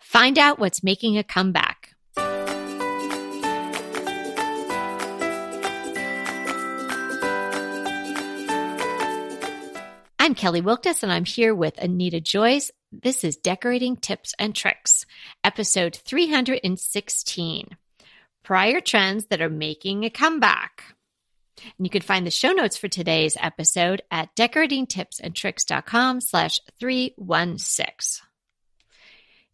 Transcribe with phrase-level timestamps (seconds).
[0.00, 1.94] Find out what's making a comeback.
[10.18, 12.70] I'm Kelly Wilkes and I'm here with Anita Joyce.
[12.92, 15.06] This is Decorating Tips and Tricks,
[15.44, 17.68] episode 316
[18.42, 20.84] Prior Trends That Are Making a Comeback.
[21.78, 28.29] And you can find the show notes for today's episode at decoratingtipsandtricks.com slash 316.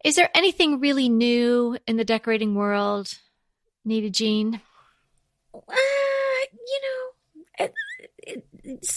[0.05, 3.18] Is there anything really new in the decorating world,
[3.85, 4.61] Nita Jean?
[5.54, 5.75] Uh,
[6.53, 7.75] you know, it,
[8.18, 8.46] it,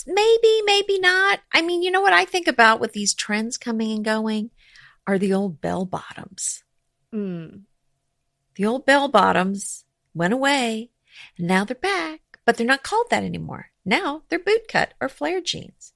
[0.06, 1.40] maybe, maybe not.
[1.52, 4.52] I mean, you know what I think about with these trends coming and going
[5.08, 6.64] are the old bell bottoms.
[7.14, 7.62] Mm.
[8.56, 10.92] The old bell bottoms went away
[11.38, 13.72] and now they're back, but they're not called that anymore.
[13.86, 15.94] Now they're boot cut or flare jeans.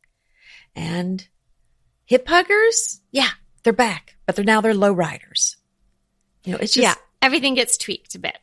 [0.76, 1.28] And
[2.06, 3.32] hip huggers, yeah,
[3.64, 5.58] they're back, but they're now they're low riders.
[6.44, 8.38] You know, it's just yeah, everything gets tweaked a bit.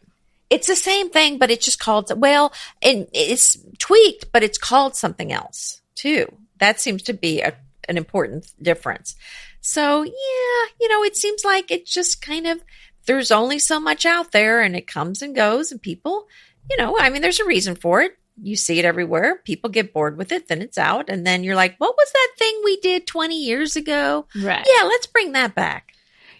[0.50, 4.96] it's the same thing, but it's just called well, and it's tweaked, but it's called
[4.96, 6.26] something else too.
[6.58, 7.54] That seems to be a,
[7.88, 9.16] an important difference.
[9.60, 12.62] So yeah, you know, it seems like it's just kind of
[13.06, 16.26] there's only so much out there, and it comes and goes, and people,
[16.70, 18.16] you know, I mean, there's a reason for it.
[18.42, 19.40] You see it everywhere.
[19.44, 22.28] People get bored with it, then it's out, and then you're like, what was that
[22.38, 24.26] thing we did 20 years ago?
[24.34, 24.66] Right.
[24.66, 25.92] Yeah, let's bring that back.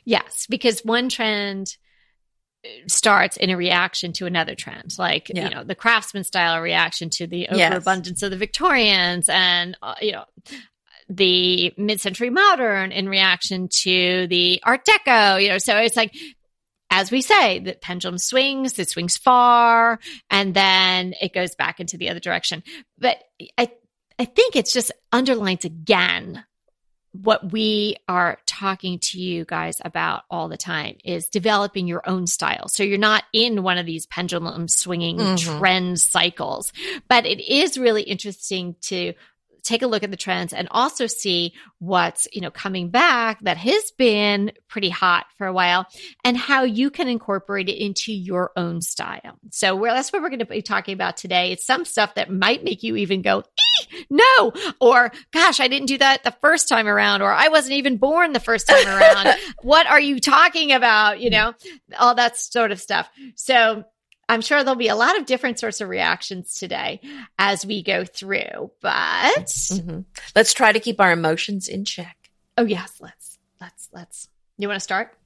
[0.04, 1.76] Yes, because one trend
[2.64, 5.44] uh, starts in a reaction to another trend, like Yeah.
[5.44, 7.72] you know the craftsman style reaction to the Yes.
[7.72, 10.24] overabundance of the Victorians, and uh, you know
[11.08, 15.42] the mid-century modern in reaction to the Art Deco.
[15.42, 16.14] You know, so it's like
[16.90, 21.96] as we say, the pendulum swings, it swings far, and then it goes back into
[21.96, 22.62] the other direction.
[22.98, 23.22] But
[23.56, 23.70] I,
[24.18, 26.44] I think it's just underlines again
[27.12, 32.24] what we are talking to you guys about all the time is developing your own
[32.28, 32.68] style.
[32.68, 35.58] So you're not in one of these pendulum swinging Mhm.
[35.58, 36.72] trend cycles,
[37.08, 39.14] but it is really interesting to
[39.62, 43.56] take a look at the trends and also see what's, you know, coming back that
[43.56, 45.86] has been pretty hot for a while
[46.24, 49.38] and how you can incorporate it into your own style.
[49.50, 51.52] So we're, that's what we're going to be talking about today.
[51.52, 53.44] It's some stuff that might make you even go,
[54.08, 57.96] no, or gosh, I didn't do that the first time around, or I wasn't even
[57.96, 59.36] born the first time around.
[59.62, 61.20] what are you talking about?
[61.20, 61.54] You know,
[61.98, 63.08] all that sort of stuff.
[63.34, 63.84] So
[64.30, 67.00] I'm sure there'll be a lot of different sorts of reactions today
[67.38, 70.04] as we go through, but Mhm.
[70.36, 72.16] Let's try to keep our emotions in check.
[72.56, 75.16] oh yes, let's, let's, let's, you want to start?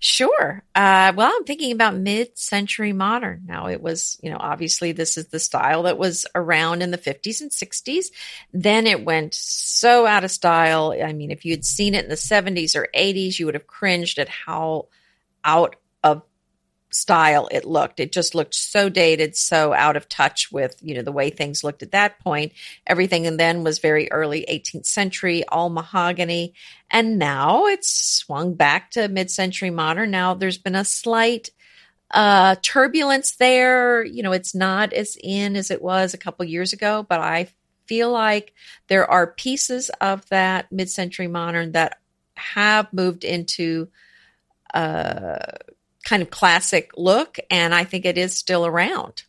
[0.00, 0.62] Sure.
[0.74, 3.42] Uh, well, I'm thinking about mid-century modern.
[3.46, 6.98] Now, it was, you know, obviously this is the style that was around in the
[6.98, 8.06] 50s and 60s.
[8.52, 10.92] Then it went so out of style.
[11.04, 13.66] I mean, if you had seen it in the 70s or 80s, you would have
[13.68, 14.86] cringed at how
[15.44, 16.22] out of
[16.90, 18.00] style it looked.
[18.00, 21.64] It just looked so dated, so out of touch with, you know, the way things
[21.64, 22.52] looked at that point.
[22.86, 26.54] Everything and then was very early 18th century, all mahogany.
[26.90, 30.10] And now it's swung back to mid century modern.
[30.10, 31.50] Now there's been a slight
[32.10, 34.04] uh, turbulence there.
[34.04, 37.48] You know, it's not as in as it was a couple years ago, but I
[37.86, 38.52] feel like
[38.88, 41.98] there are pieces of that mid century modern that
[42.34, 43.88] have moved into
[44.74, 45.38] uh,
[46.04, 47.38] kind of classic look.
[47.50, 49.24] And I think it is still around.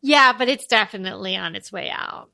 [0.00, 2.30] Yeah, but it's definitely on its way out.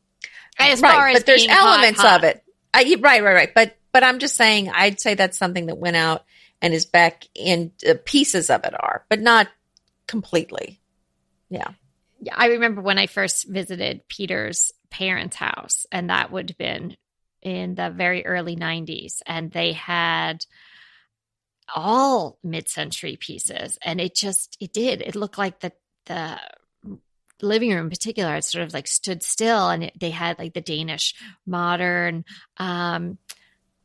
[0.58, 2.18] As right, far as but there's being hot, elements hot.
[2.18, 2.44] of it.
[2.74, 3.54] I, right, right, right.
[3.54, 6.24] But but I'm just saying, I'd say that's something that went out
[6.60, 9.48] and is back in uh, pieces of it are, but not
[10.06, 10.80] completely.
[11.50, 11.68] Yeah.
[12.20, 16.96] Yeah, I remember when I first visited Peter's parents' house, and that would have been
[17.42, 19.22] in the very early 90s.
[19.26, 20.46] And they had
[21.74, 23.78] all mid-century pieces.
[23.84, 25.00] And it just it did.
[25.02, 25.72] It looked like the
[26.06, 26.38] the
[27.40, 30.54] living room in particular it sort of like stood still and it, they had like
[30.54, 32.24] the Danish modern
[32.58, 33.18] um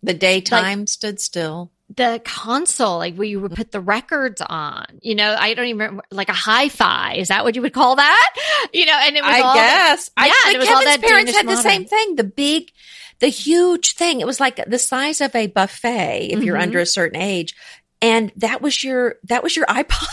[0.03, 1.72] The daytime stood still.
[1.96, 4.86] the console, like where you would put the records on.
[5.01, 7.13] You know, I don't even remember, like a hi-fi.
[7.16, 8.34] Is that what you would call that?
[8.74, 10.12] You know, and it was I all guess.
[10.18, 12.16] yeah, I, it but was all Kevin's that parents Danish had the same thing.
[12.16, 12.72] The big,
[13.19, 14.19] the huge thing.
[14.22, 16.62] It was like the size of a buffet if you're Mhm.
[16.64, 17.56] under a certain age.
[18.02, 20.08] And that was your, that was your iPod.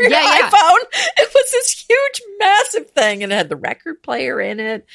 [0.00, 0.50] your Yeah, yeah.
[0.50, 0.82] iPhone.
[1.18, 4.86] It was this huge, massive thing and it had the record player in it.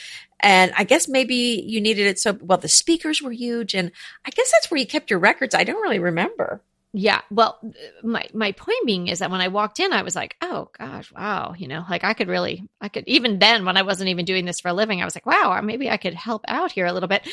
[0.42, 3.74] And I guess maybe you needed it so, well, the speakers were huge.
[3.74, 3.92] And
[4.26, 5.54] I guess that's where you kept your records.
[5.56, 6.62] I don't really remember.
[6.92, 7.22] Yeah.
[7.30, 7.60] Well,
[8.04, 11.12] my my point being is that when I walked in, I was like, oh gosh,
[11.12, 11.54] wow.
[11.56, 14.46] You know, like I could really, I could even then when I wasn't even doing
[14.46, 16.88] this for a living, I was like, wow, uh, maybe I could help out here
[16.88, 17.28] a little bit,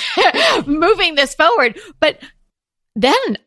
[0.66, 1.78] moving this forward.
[2.00, 2.18] But
[2.96, 3.38] then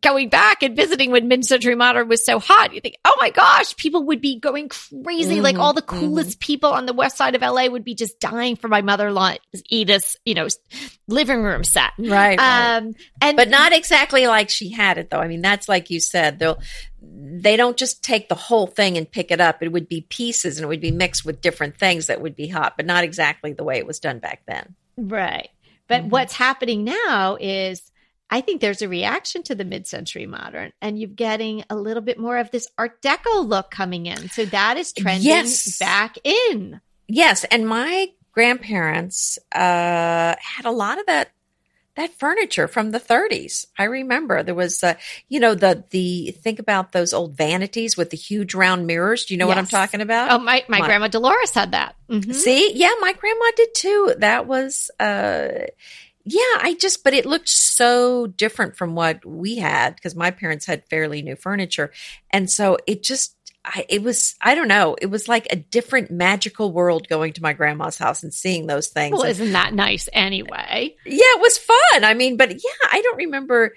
[0.00, 3.76] going back and visiting when mid-century modern was so hot you think oh my gosh
[3.76, 7.34] people would be going crazy like Mhm, all the coolest people on the west side
[7.36, 9.34] of la would be just dying for my mother-in-law
[9.70, 10.48] edith's you know
[11.06, 12.38] living room set Right.
[12.38, 12.76] right.
[12.76, 15.20] um and but not exactly like she had it though.
[15.20, 16.60] I mean, that's like you said, they'll
[17.00, 19.62] they don't just take the whole thing and pick it up.
[19.62, 22.48] It would be pieces and it would be mixed with different things that would be
[22.48, 24.74] hot, but not exactly the way it was done back then.
[24.96, 25.48] Right.
[25.88, 26.08] But Mhm.
[26.10, 27.82] what's happening now is
[28.28, 32.02] I think there's a reaction to the mid century modern, and you're getting a little
[32.02, 34.28] bit more of this Art Deco look coming in.
[34.30, 35.78] So that is trending Yes.
[35.78, 36.80] back in.
[37.08, 41.30] Yes, and my grandparents uh had a lot of that
[41.94, 43.64] that furniture from the 30s.
[43.78, 44.94] I remember there was uh
[45.28, 49.24] you know the the think about those old vanities with the huge round mirrors.
[49.24, 50.30] Do you know what I'm talking about?
[50.32, 51.96] Oh, my, my My- grandma Dolores had that.
[52.10, 52.34] Mhm.
[52.34, 54.14] See, yeah, my grandma did too.
[54.18, 55.48] That was, uh,
[56.28, 60.66] yeah, I just, but it looked so different from what we had because my parents
[60.66, 61.92] had fairly new furniture.
[62.32, 66.10] And so it just, I, it was, I don't know, it was like a different
[66.10, 69.12] magical world going to my grandma's house and seeing those things.
[69.12, 70.96] Well, And- isn't that nice anyway?
[71.04, 72.02] yeah, it was fun.
[72.04, 73.76] I mean, but yeah, I don't remember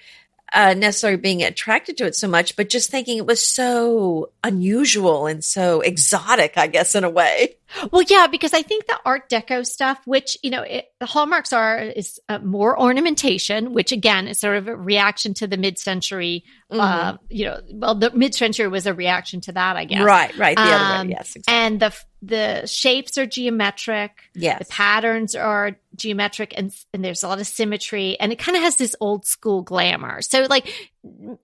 [0.54, 5.28] uh, necessarily being attracted to it so much, but just thinking it was so unusual
[5.28, 7.56] and so exotic, I guess, in a way.
[7.92, 11.54] Well, yeah, because I think the Art Deco stuff, which you know, it, the hallmarks
[11.54, 16.44] are is uh, more ornamentation, which again is sort of a reaction to the mid-century.
[16.72, 20.02] Uh, you know, well, the mid-century was a reaction to that, I guess.
[20.04, 20.58] Right, right.
[20.58, 21.14] The other Um, way.
[21.18, 21.54] Yes, exactly.
[21.54, 24.60] And the the shapes are geometric, yes.
[24.60, 28.64] the patterns are geometric, and and there's a lot of symmetry, and it kind of
[28.64, 30.22] has this old school glamour.
[30.22, 30.92] So like,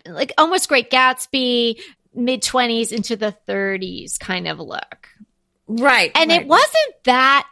[0.06, 1.80] like almost Great Gatsby,
[2.13, 5.10] mid twenties into the thirties kind of look
[5.68, 6.12] Right.
[6.16, 6.42] and right.
[6.42, 7.48] it wasn't that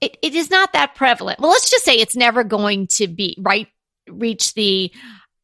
[0.00, 3.36] it, it is not that prevalent well let's just say it's never going to be
[3.38, 3.68] right
[4.08, 4.90] reach the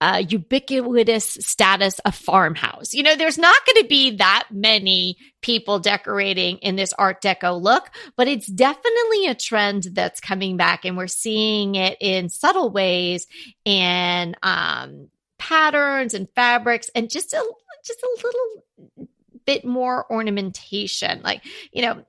[0.00, 2.94] uh, ubiquitous status of farmhouse.
[2.94, 7.60] You know there's not going to be that many people decorating in this art deco
[7.60, 12.70] look but it's definitely a trend that's coming back and we're seeing it in subtle
[12.70, 13.28] ways
[13.64, 15.08] and um
[15.38, 17.44] patterns and fabrics and just a
[17.84, 19.08] just a little
[19.48, 21.22] bit more ornamentation.
[21.22, 21.42] Like
[21.72, 22.04] you know,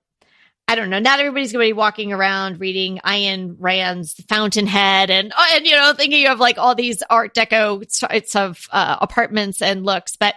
[0.70, 1.00] I don't know.
[1.00, 5.94] Not everybody's going to be walking around reading Ayn Rand's Fountainhead and and you know
[5.94, 10.36] thinking of like all these Art Deco types of uh, apartments and looks, but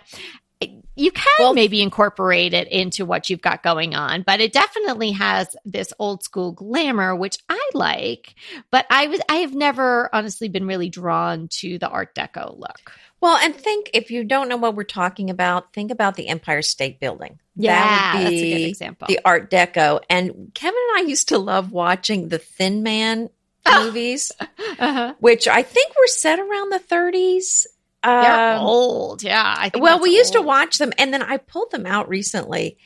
[0.96, 4.22] you can Well- maybe incorporate it into what you've got going on.
[4.22, 8.34] But it definitely has this old school glamour, which I like.
[8.70, 12.92] But I was I have never honestly been really drawn to the Art Deco look.
[13.22, 16.60] Well, and think if you don't know what we're talking about, think about the Empire
[16.60, 17.38] State Building.
[17.56, 19.06] Yeah, that would that's be a good example.
[19.08, 20.00] the Art Deco.
[20.10, 23.30] And Kevin and I used to love watching the Thin Man
[23.64, 23.84] Oh.
[23.84, 25.14] movies, uh-huh.
[25.20, 27.66] which I think were set around the 30s.
[28.02, 29.54] They're Um, old, yeah.
[29.56, 32.08] I think well, that's we used to watch them, and then I pulled them out
[32.08, 32.76] recently,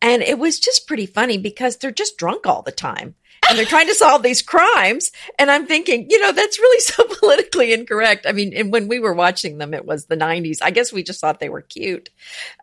[0.00, 3.16] and it was just pretty funny because they're just drunk all the time.
[3.48, 5.10] And they're trying to solve these crimes.
[5.38, 8.26] And I'm thinking, you know, that's really so politically incorrect.
[8.26, 10.58] I mean, and when we were watching them, it was the 90s.
[10.62, 12.10] I guess we just thought they were cute,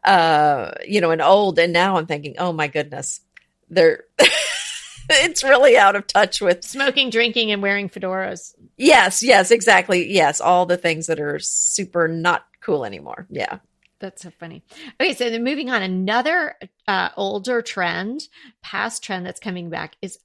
[0.04, 1.60] uh, you know, and old.
[1.60, 3.22] And now I'm thinking, oh my goodness,
[3.70, 4.04] they're,
[5.10, 8.54] it's really out of touch with smoking, drinking, and wearing fedoras.
[8.78, 10.12] Yes, yes, exactly.
[10.12, 13.28] Yes, all the things that are super not cool anymore.
[13.30, 13.60] Yeah.
[14.00, 14.64] That's so funny.
[15.00, 16.56] Okay, so then moving on, another
[16.88, 18.28] uh, older trend,
[18.64, 20.18] past trend that's coming back is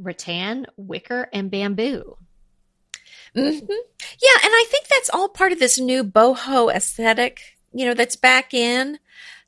[0.00, 2.16] rattan, wicker, and bamboo.
[3.34, 7.94] hmm Yeah, and I think that's all part of this new boho aesthetic, you know,
[7.94, 8.98] that's back in.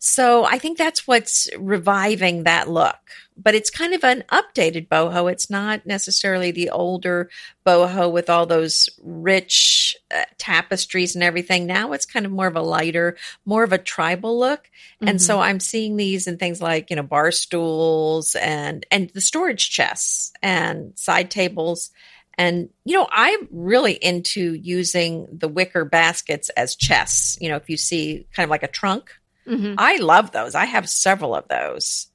[0.05, 2.99] So I think that's what's reviving that look.
[3.37, 5.31] But it's kind of an updated boho.
[5.31, 7.31] It's not necessarily the older
[7.65, 11.67] boho with all those rich uh, tapestries and everything.
[11.67, 14.69] Now it's kind of more of a lighter, more of a tribal look.
[15.03, 19.21] And so I'm seeing these in things like, you know, bar stools and and the
[19.21, 21.91] storage chests and side tables.
[22.37, 27.39] And you know, I'm really into using the wicker baskets as chests.
[27.41, 29.13] You know, if you see kind of like a trunk,
[29.47, 29.75] Mhm.
[29.79, 30.55] I love those.
[30.55, 32.09] I have several of those.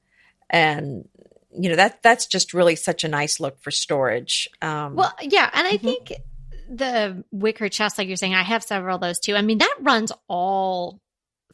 [0.50, 1.08] And
[1.50, 4.48] you know, that that's just really such a nice look for storage.
[4.62, 5.80] Um Well, yeah, and I Mhm.
[5.80, 6.12] think
[6.70, 9.34] the wicker chest, like you're saying, I have several of those too.
[9.34, 11.00] I mean, that runs all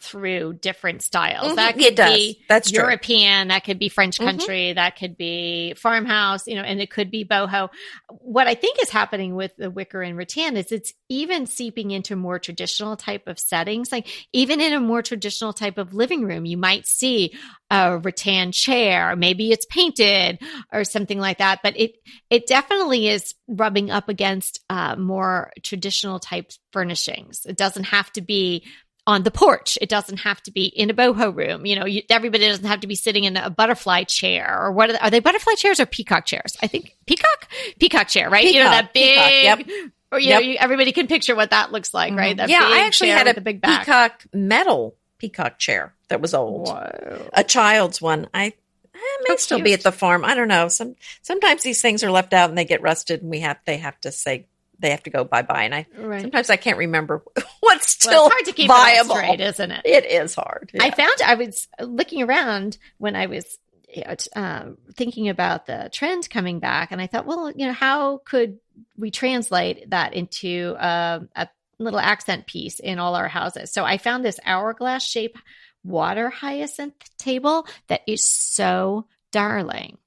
[0.05, 1.53] through different styles.
[1.53, 1.57] Mhm.
[1.57, 2.85] That could be That's true.
[2.85, 4.25] European, that could be French Mhm.
[4.25, 7.71] country, that could be farmhouse, you know, and it could be boho.
[8.09, 12.17] What I think is happening with the wicker and rattan is it's even seeping into
[12.17, 13.91] more traditional type of settings.
[13.91, 17.35] Like even in a more traditional type of living room, you might see
[17.71, 20.39] a rattan chair, maybe it's painted
[20.73, 21.61] or something like that.
[21.63, 21.97] But it
[22.31, 27.47] it definitely is rubbing up against uh, more traditional type furnishings.
[27.47, 28.67] It doesn't have to be
[29.07, 29.77] on the porch.
[29.81, 31.67] It doesn't have to be in a boho room.
[31.67, 34.91] You know, you, everybody doesn't have to be sitting in a butterfly chair or what
[34.91, 36.57] are they, are they butterfly chairs or peacock chairs?
[36.63, 38.45] I think peacock, peacock chair, right?
[38.45, 40.41] you know, that big, peacock, or you Yep.
[40.41, 42.31] know, you, everybody can picture what that looks like, right?
[42.37, 42.39] Mm-hmm.
[42.39, 43.81] That yeah, I actually had a the big back.
[43.81, 46.69] peacock metal peacock chair that was old.
[46.69, 47.29] Whoa.
[47.35, 48.29] A child's one.
[48.33, 48.51] I eh,
[48.95, 50.25] it may How still be at the farm.
[50.25, 50.69] I don't know.
[50.69, 53.77] Some sometimes these things are left out and they get rusted and we have they
[53.79, 54.47] have to say
[54.79, 55.65] they have to go bye bye.
[55.65, 56.23] And I Right.
[56.23, 57.23] sometimes I can't remember
[57.61, 59.15] what's still Well, it's hard to keep viable.
[59.17, 59.83] straight, isn't it?
[59.85, 60.71] It is hard.
[60.79, 63.59] I found I was looking around when I was
[63.95, 67.73] you know, um, thinking about the trend coming back, and I thought, well, you know,
[67.73, 68.59] how could
[68.97, 73.73] we translate that into um a little accent piece in all our houses?
[73.73, 75.39] So I found this hourglass shape
[75.85, 79.99] water hyacinth table that is so darling.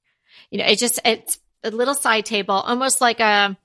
[0.50, 3.56] You know, it just it's a little side table, almost like a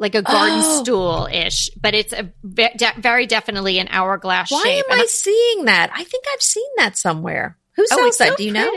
[0.00, 0.82] like a garden Oh.
[0.82, 4.84] stool ish, but it's a de- very definitely an hourglass Why shape.
[4.86, 5.90] am And I seeing that?
[5.94, 7.56] I think I've seen that somewhere.
[7.76, 8.30] Who sells Oh, that?
[8.32, 8.74] so Do you know?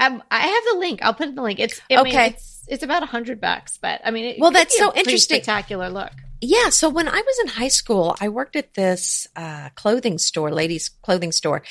[0.00, 1.00] Um, I have the link.
[1.02, 1.58] I'll put in the link.
[1.58, 2.28] It's I mean, Okay.
[2.28, 5.36] it's, it's about a hundred bucks, but I mean, it Well, that's so pretty interesting.
[5.42, 6.12] Spectacular look.
[6.40, 6.68] Yeah.
[6.68, 10.88] So when I was in high school, I worked at this uh, clothing store, ladies'
[11.02, 11.64] clothing store.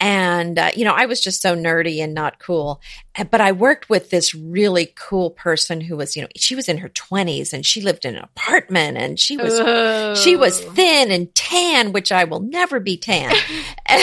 [0.00, 2.80] And, uh, you know, I was just so nerdy and not cool.
[3.30, 6.78] But I worked with this really cool person who was, you know, she was in
[6.78, 9.54] her 20s and she lived in an apartment and she was.
[10.20, 10.70] She was Oh.
[10.72, 13.34] thin and tan, which I will never be tan.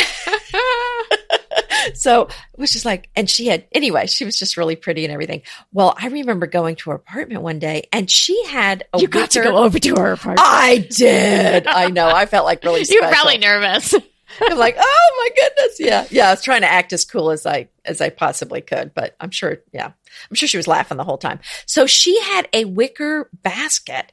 [1.94, 5.14] so it was just like, and she had, anyway, she was just really pretty and
[5.14, 5.42] everything.
[5.74, 9.32] Well, I remember going to her apartment one day and she had a you got
[9.32, 10.40] to go over to her apartment.
[10.42, 11.68] I did.
[11.68, 12.08] I know.
[12.10, 13.04] I felt like really special.
[13.04, 13.94] You're probably nervous.
[14.42, 15.80] I'm like, oh my goodness.
[15.80, 16.06] Yeah.
[16.10, 16.28] Yeah.
[16.28, 19.32] I was trying to act as cool as I, as I possibly could, but I'm
[19.32, 19.88] sure, yeah,
[20.30, 21.40] I'm sure she was laughing the whole time.
[21.66, 24.12] So she had a wicker basket.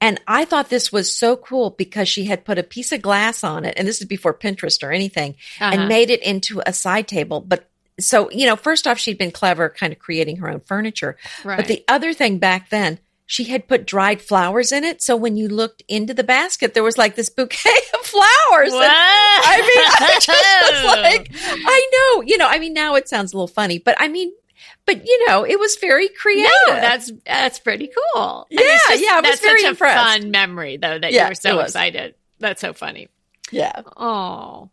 [0.00, 3.44] And I thought this was so cool because she had put a piece of glass
[3.44, 3.74] on it.
[3.76, 5.70] And this is before Pinterest or anything Uh-huh.
[5.74, 7.40] and made it into a side table.
[7.40, 11.16] But so, you know, first off, she'd been clever kind of creating her own furniture.
[11.44, 11.56] right.
[11.58, 12.98] But the other thing back then,
[13.30, 15.00] she had put dried flowers in it.
[15.00, 18.72] So when you looked into the basket, there was like this bouquet of flowers.
[18.74, 21.30] I mean, I just was like,
[21.64, 24.32] I know, you know, I mean, now it sounds a little funny, but I mean,
[24.84, 26.50] but you know, it was very creative.
[26.66, 28.48] no, that's that's pretty cool.
[28.50, 31.60] Yeah, just- yeah, that's very such a fun memory though that Yeah, you were so
[31.60, 32.16] excited.
[32.40, 33.06] That's so funny.
[33.52, 33.82] yeah.
[33.96, 34.70] Oh,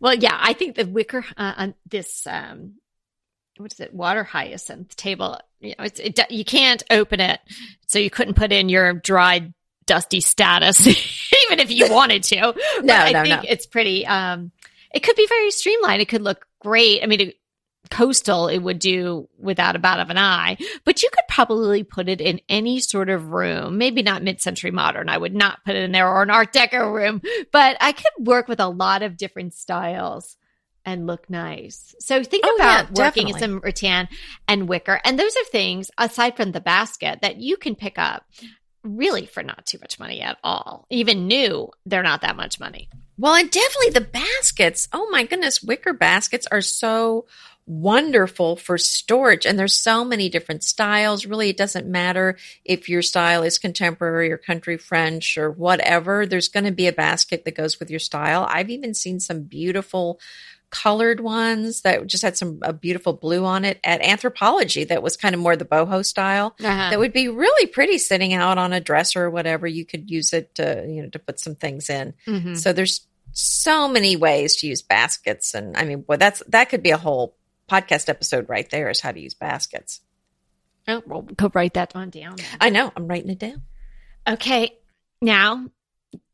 [0.00, 0.36] well, yeah.
[0.36, 2.79] I think the wicker uh, on this um,
[3.60, 3.92] what is it?
[3.94, 5.38] Water hyacinth table.
[5.60, 7.40] You know, it's it, you can't open it,
[7.86, 9.52] so you couldn't put in your dried,
[9.86, 12.54] dusty status, even if you wanted to.
[12.76, 13.48] But No, I no, think no.
[13.48, 14.06] it's pretty.
[14.06, 14.52] Um,
[14.92, 16.02] it could be very streamlined.
[16.02, 17.02] It could look great.
[17.02, 17.20] I mean.
[17.20, 17.36] It,
[17.90, 22.08] Coastal, it would do without a bat of an eye, but you could probably put
[22.08, 23.78] it in any sort of room.
[23.78, 25.08] Maybe not mid-century modern.
[25.08, 28.12] I would not put it in there or an Art Deco room, but I could
[28.20, 30.36] work with a lot of different styles
[30.84, 31.94] and look nice.
[31.98, 34.08] So think Oh, yeah, about working in some rattan
[34.48, 35.00] and wicker.
[35.04, 38.24] And those are things aside from the basket that you can pick up
[38.82, 40.86] really for not too much money at all.
[40.90, 42.88] Even new, they're not that much money.
[43.18, 44.88] Well, and definitely the baskets.
[44.92, 47.26] Oh my goodness, wicker baskets are so
[47.66, 49.46] wonderful for storage.
[49.46, 51.26] And there's so many different styles.
[51.26, 56.26] Really, it doesn't matter if your style is contemporary or country French or whatever.
[56.26, 58.46] There's going to be a basket that goes with your style.
[58.48, 60.18] I've even seen some beautiful
[60.70, 65.16] colored ones that just had some a beautiful blue on it at Anthropologie that was
[65.16, 66.90] kind of more the boho style Uh-huh.
[66.90, 70.32] that would be really pretty sitting out on a dresser or whatever you could use
[70.32, 72.56] it to you know to put some things in Mhm.
[72.56, 76.82] so there's so many ways to use baskets, and I mean, boy, that's that could
[76.82, 77.36] be a whole
[77.70, 78.90] podcast episode right there.
[78.90, 80.00] Is how to use baskets.
[80.88, 82.36] Oh, well, go write that one down.
[82.60, 82.90] I know.
[82.96, 83.62] I'm writing it down.
[84.26, 84.76] Okay.
[85.22, 85.66] Now,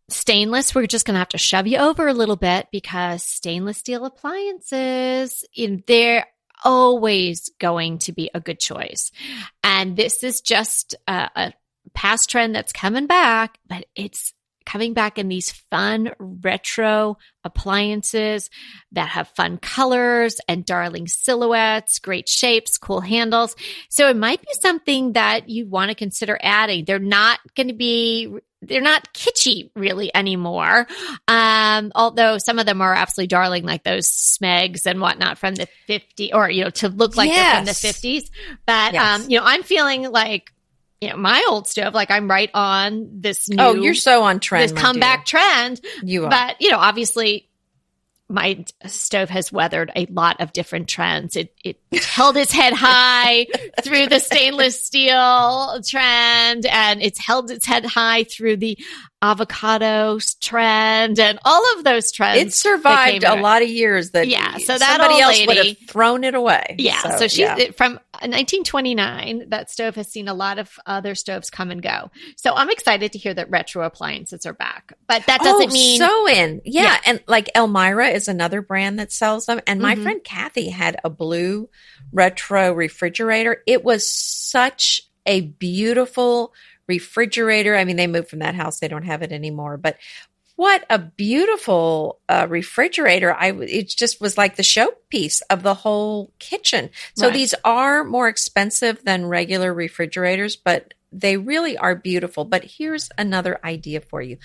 [0.08, 3.78] stainless, we're just going to have to shove you over a little bit because stainless
[3.78, 5.44] steel appliances,
[5.86, 6.26] they're
[6.64, 9.10] always going to be a good choice.
[9.62, 11.52] And this is just a, a
[11.94, 14.32] past trend that's coming back, but it's
[14.66, 18.50] coming back in these fun retro appliances
[18.92, 23.56] that have fun colors and darling silhouettes, great shapes, cool handles.
[23.88, 26.85] So it might be something that you want to consider adding.
[26.85, 30.87] They're not going to be they're not kitschy really anymore.
[31.28, 35.68] Um, although some of them are absolutely darling, like those Smegs and whatnot from the
[35.87, 37.37] 50 or, you know, to look like Yes.
[37.46, 38.30] they're from the 50s.
[38.66, 39.20] But, Yes.
[39.23, 40.52] um, you know, I'm feeling like,
[41.00, 44.22] you know, my old stove, like I'm right on this oh, new, Oh, you're so
[44.22, 44.70] on trend.
[44.70, 45.80] this comeback trend.
[46.02, 46.30] You are.
[46.30, 47.48] But, you know, obviously
[48.28, 51.36] my stove has weathered a lot of different trends.
[51.36, 53.46] It it held its head high
[53.82, 58.78] through the stainless steel trend, and it's held its head high through the
[59.23, 62.42] avocado trend, and all of those trends.
[62.42, 66.23] it survived a lot of years that Yeah, so that somebody else would have thrown
[66.23, 66.76] it away.
[66.78, 67.70] yeah, so, she's yeah.
[67.76, 69.49] from 1929.
[69.49, 72.11] That stove has seen a lot of other stoves come and go.
[72.37, 74.92] So I'm excited to hear that retro appliances are back.
[75.06, 76.61] But that doesn't oh, mean so in.
[76.64, 76.82] Yeah.
[76.82, 76.96] Yeah.
[77.06, 79.61] And like Elmira is another brand that sells them.
[79.66, 80.02] And my Mhm.
[80.02, 81.68] friend Kathy had a blue
[82.12, 83.62] retro refrigerator.
[83.66, 86.52] It was such a beautiful
[86.88, 87.76] refrigerator.
[87.76, 88.78] I mean, they moved from that house.
[88.80, 89.96] They don't have it anymore, but
[90.56, 93.34] what a beautiful uh, refrigerator.
[93.34, 96.88] I, it just was like the showpiece of the whole kitchen.
[97.14, 97.34] So Right.
[97.34, 102.46] these are more expensive than regular refrigerators, but they really are beautiful.
[102.46, 104.38] But here's another idea for you.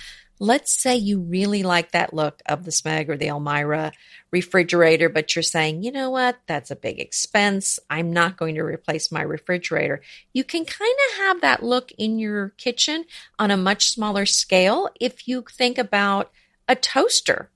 [0.44, 3.92] Let's say you really like that look of the Smeg or the Elmira
[4.32, 6.40] refrigerator, but you're saying, you know what?
[6.48, 7.78] That's a big expense.
[7.92, 10.02] I'm not going to replace my refrigerator.
[10.34, 13.06] You can kind of have that look in your kitchen
[13.38, 16.32] on a much smaller scale if you think about
[16.68, 17.52] a toaster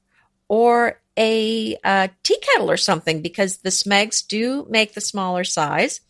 [0.47, 6.01] or a, uh tea kettle or something, because the Smegs do make the smaller size.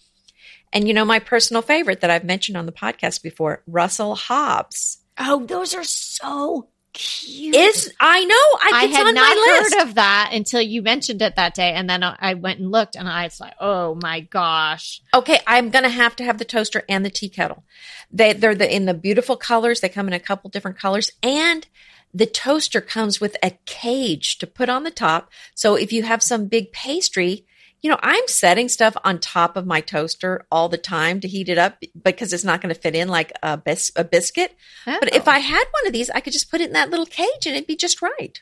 [0.74, 4.98] And you know, my personal favorite that I've mentioned on the podcast before, Russell Hobbs.
[5.18, 7.56] Oh, those are so cute.
[7.56, 11.36] Is I know I, I it's had not heard of that until you mentioned it
[11.36, 15.02] that day, and then I went and looked, and I was like, "Oh my gosh!"
[15.14, 17.64] Okay, I'm gonna have to have the toaster and the tea kettle.
[18.12, 19.82] They they're the in the beautiful colors.
[19.82, 21.68] They come in a couple different colors, and
[22.14, 25.30] the toaster comes with a cage to put on the top.
[25.54, 27.46] So if you have some big pastry,
[27.86, 31.50] you know, I'm setting stuff on top of my toaster all the time to heat
[31.50, 34.56] it up because it's not going to fit in like a, bis- a biscuit.
[34.88, 35.32] But if Oh.
[35.32, 37.56] I had one of these, I could just put it in that little cage and
[37.56, 38.42] it'd be just right.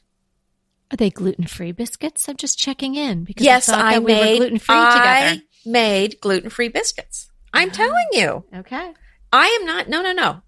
[0.92, 2.30] are they gluten free biscuits?
[2.30, 6.22] I'm just checking in because yes, I, I that we made gluten free I made
[6.22, 7.30] gluten free biscuits.
[7.54, 7.74] I'm Ah.
[7.74, 8.94] telling you, Okay,
[9.34, 9.90] I am not.
[9.90, 10.42] No, no, no.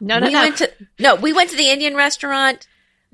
[0.00, 0.40] no, no, we no.
[0.40, 1.14] went to no.
[1.16, 2.66] We went to the Indian restaurant.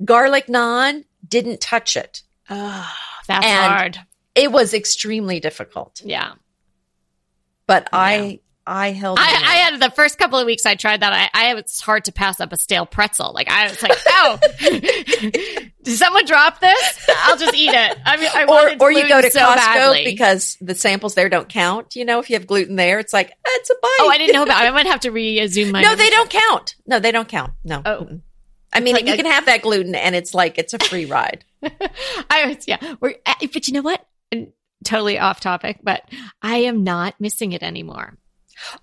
[0.05, 2.21] Garlic naan didn't touch it.
[2.49, 2.93] oh,
[3.27, 3.99] that's And- hard.
[4.35, 6.33] It was extremely difficult, Yeah,
[7.67, 9.17] but I I held.
[9.19, 11.11] I, I had the first couple of weeks I tried that.
[11.11, 13.33] I, I it's hard to pass up a stale pretzel.
[13.33, 17.09] Like I was like, "Oh, did someone drop this?
[17.23, 20.03] I'll just eat it." I mean, I or or you go to so Costco badly.
[20.05, 21.95] because the samples there don't count.
[21.95, 23.97] You know, if you have gluten there, it's like it's a bite.
[24.01, 24.61] Oh, I didn't know about.
[24.63, 25.81] I might have to resume my.
[25.81, 26.75] no, they don't count.
[26.85, 27.53] No, they don't count.
[27.63, 27.81] No.
[27.85, 28.21] Oh.
[28.73, 31.05] I mean, like you a- can have that gluten, and it's like it's a free
[31.05, 31.43] ride.
[32.29, 32.77] I was yeah.
[32.99, 34.05] We're, uh, but you know what?
[34.83, 36.01] Totally off topic, but
[36.41, 38.17] I am not missing it anymore.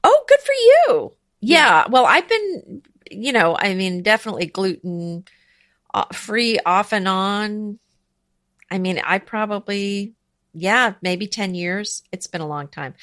[0.04, 1.12] Oh, good for you.
[1.40, 1.86] Yeah.
[1.88, 5.24] Well, I've been, you know, I mean, definitely gluten
[5.94, 7.78] uh, free off and on.
[8.70, 10.14] I mean, I probably,
[10.52, 12.02] yeah, maybe 10 years.
[12.12, 12.94] It's been a long time.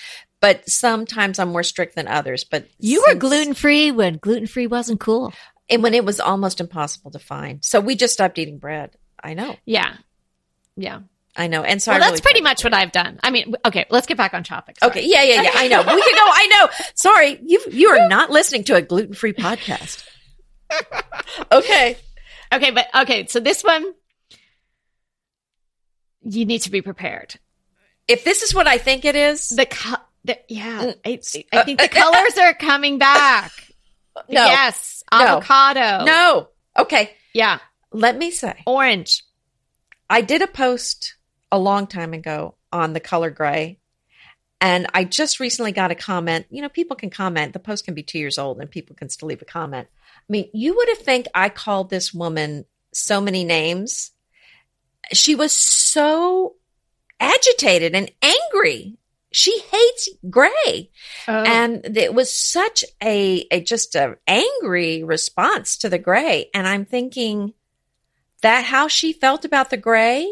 [0.41, 2.43] But sometimes I'm more strict than others.
[2.43, 5.33] But You were gluten free when gluten free wasn't cool.
[5.69, 7.63] and when it was almost impossible to find.
[7.65, 8.91] So we just stopped eating bread.
[9.23, 9.55] I know.
[9.65, 9.95] Yeah,
[10.75, 10.99] yeah.
[11.35, 11.63] I know.
[11.63, 13.19] And so well, that's really pretty much what I've done.
[13.23, 14.77] I mean, okay, let's get back on topic.
[14.79, 14.89] Sorry.
[14.91, 15.05] Okay.
[15.05, 15.51] Yeah, yeah, yeah.
[15.53, 15.79] I know.
[15.79, 16.23] We can go.
[16.33, 16.69] I know.
[16.95, 17.39] Sorry.
[17.45, 20.03] You, you are not listening to a gluten free podcast.
[21.51, 21.97] okay.
[22.53, 23.93] Okay, but okay, so this one
[26.21, 27.35] you need to be prepared.
[28.07, 30.95] If this is what I think it is, The, co- the yeah, Mm.
[31.05, 33.51] I, I think the colors are coming back.
[34.29, 35.17] no, Yes, No.
[35.19, 36.05] avocado.
[36.05, 36.47] no.
[36.77, 37.11] Okay.
[37.33, 37.59] Yeah,
[37.91, 39.23] Let me say, orange.
[40.09, 41.14] I did a post
[41.51, 43.79] a long time ago on the color gray.
[44.61, 46.47] And I just recently got a comment.
[46.49, 47.53] You know, people can comment.
[47.53, 49.87] The post can be two years old and people can still leave a comment.
[50.17, 54.11] I mean, you would have think I called this woman so many names.
[55.13, 56.55] She was so
[57.19, 58.97] agitated and angry.
[59.31, 60.89] She hates gray.
[61.27, 61.43] Oh.
[61.43, 66.85] and it was such a, a just an angry response to the gray and i'm
[66.85, 67.53] thinking
[68.41, 70.31] that how she felt about the gray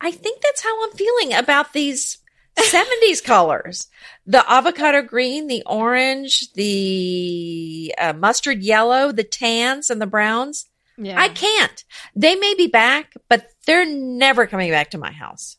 [0.00, 2.18] i think that's how i'm feeling about these
[2.58, 3.88] 70s colors
[4.26, 11.20] the avocado green the orange the uh, mustard yellow the tans and the browns Yeah.
[11.20, 11.84] I can't.
[12.14, 15.56] They may be back, but they're never coming back to my house.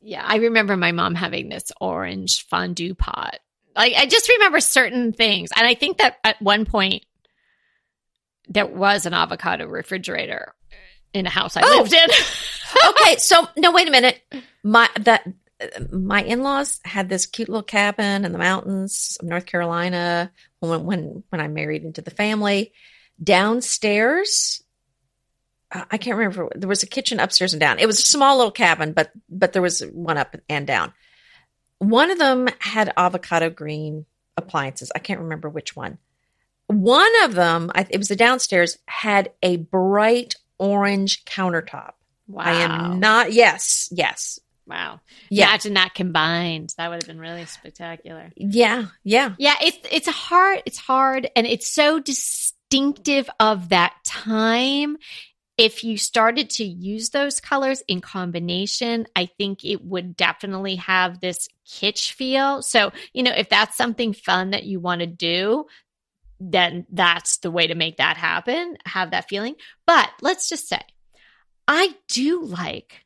[0.00, 3.40] Yeah, I remember my mom having this orange fondue pot.
[3.74, 5.50] Like I just remember certain things.
[5.56, 7.04] And I think that at one point
[8.48, 10.54] there was an avocado refrigerator
[11.14, 11.78] in a house I Oh.
[11.78, 12.08] lived in.
[12.90, 14.20] okay, so no, wait a minute.
[14.62, 15.26] My that
[15.92, 20.84] my in laws had this cute little cabin in the mountains of North Carolina when
[20.84, 22.72] when when I married into the family.
[23.22, 24.62] Downstairs,
[25.70, 26.48] uh, I can't remember.
[26.54, 27.78] There was a kitchen upstairs and down.
[27.78, 30.92] It was a small little cabin, but but there was one up and down.
[31.78, 34.90] One of them had avocado green appliances.
[34.94, 35.98] I can't remember which one.
[36.68, 41.92] One of them, I, it was the downstairs, had a bright orange countertop.
[42.28, 42.44] wow.
[42.44, 43.32] I am not.
[43.32, 45.00] Yes, yes, Wow.
[45.28, 46.72] yeah, Imagine that combined.
[46.78, 48.30] That would have been really spectacular.
[48.36, 49.34] yeah, yeah.
[49.38, 54.96] Yeah, it's it's hard it's hard and it's so distinctive of that time.
[55.58, 61.20] If you started to use those colors in combination, I think it would definitely have
[61.20, 62.62] this kitsch feel.
[62.62, 65.66] So, you know, if that's something fun that you want to do,
[66.50, 69.54] then that's the way to make that happen, have that feeling.
[69.86, 70.80] But let's just say,
[71.68, 73.04] I do like,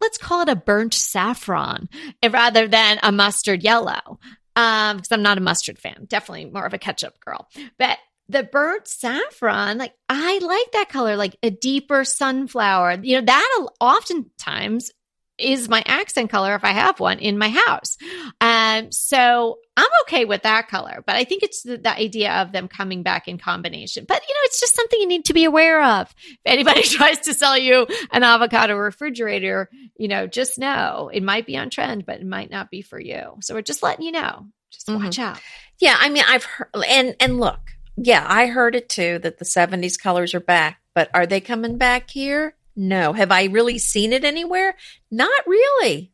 [0.00, 1.88] let's call it a burnt saffron
[2.28, 4.18] rather than a mustard yellow
[4.56, 8.42] um because i'm not a mustard fan definitely more of a ketchup girl but the
[8.42, 14.90] burnt saffron like i like that color like a deeper sunflower you know that oftentimes
[15.38, 17.96] is my accent color if i have one in my house.
[18.40, 22.52] Um so i'm okay with that color but i think it's the, the idea of
[22.52, 24.04] them coming back in combination.
[24.06, 26.14] But you know it's just something you need to be aware of.
[26.26, 31.46] If anybody tries to sell you an avocado refrigerator you know just know it might
[31.46, 33.36] be on trend but it might not be for you.
[33.40, 34.46] So we're just letting you know.
[34.70, 35.04] Just Mhm.
[35.04, 35.38] watch out.
[35.80, 37.60] Yeah, I mean, I've heard, and and look,
[37.96, 41.76] yeah, I heard it too that the '70s colors are back, but are they coming
[41.76, 42.54] back here?
[42.76, 43.12] No.
[43.12, 44.76] Have I really seen it anywhere?
[45.10, 46.12] Not really.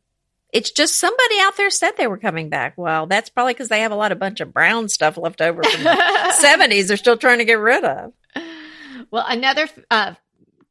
[0.51, 2.73] It's just somebody out there said they were coming back.
[2.75, 5.61] Well, that's probably because they have a lot of bunch of brown stuff left over
[5.63, 5.89] from the
[6.43, 6.87] '70s.
[6.87, 8.13] They're still trying to get rid of.
[9.11, 10.15] well, another uh,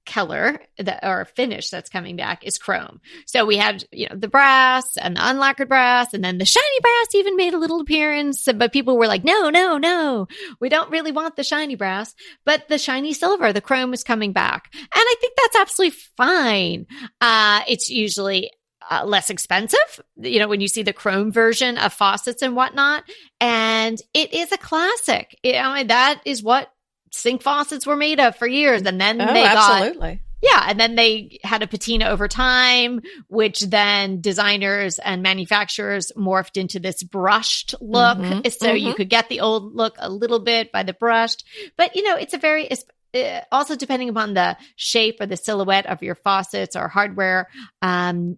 [0.08, 3.00] color that or finish that's coming back is chrome.
[3.26, 6.80] So we had, you know the brass and the unlacquered brass, and then the shiny
[6.80, 8.48] brass even made a little appearance.
[8.52, 10.26] But people were like, "No, no, no,
[10.60, 14.32] we don't really want the shiny brass." But the shiny silver, the chrome, is coming
[14.32, 16.86] back, and I think that's absolutely fine.
[17.20, 18.50] Uh, it's usually
[18.90, 23.04] uh, less expensive, you know, when you see the chrome version of faucets and whatnot.
[23.40, 25.36] And it is a classic.
[25.42, 26.70] You know, and that is what
[27.18, 28.82] sink faucets were made of for years.
[28.82, 30.20] And then Oh, they got, absolutely.
[30.42, 36.56] yeah, and then they had a patina over time, which then designers and manufacturers morphed
[36.56, 38.18] into this brushed look.
[38.18, 38.96] Mhm, So you mhm.
[38.96, 41.44] could get the old look a little bit by the brushed,
[41.76, 45.36] but you know, it's a very, it's, uh, also depending upon the shape or the
[45.36, 47.48] silhouette of your faucets or hardware,
[47.82, 48.36] um,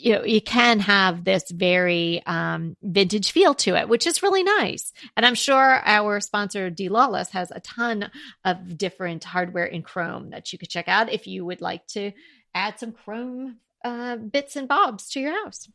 [0.00, 4.42] you know, you can have this very um, vintage feel to it, which is really
[4.42, 4.92] nice.
[5.16, 8.10] And I'm sure our sponsor, D Lawless, has a ton
[8.44, 12.12] of different hardware in Chrome that you could check out if you would like to
[12.54, 15.68] add some Chrome uh, bits and bobs to your house.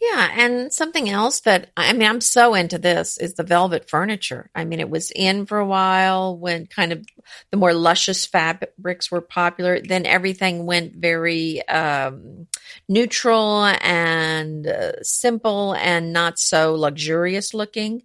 [0.00, 4.50] Yeah, and something else that I mean, I'm so into this is the velvet furniture.
[4.54, 7.06] I mean, it was in for a while when kind of
[7.50, 9.80] the more luscious fabrics were popular.
[9.80, 12.46] Then everything went very um,
[12.88, 18.02] neutral and uh, simple and not so luxurious looking,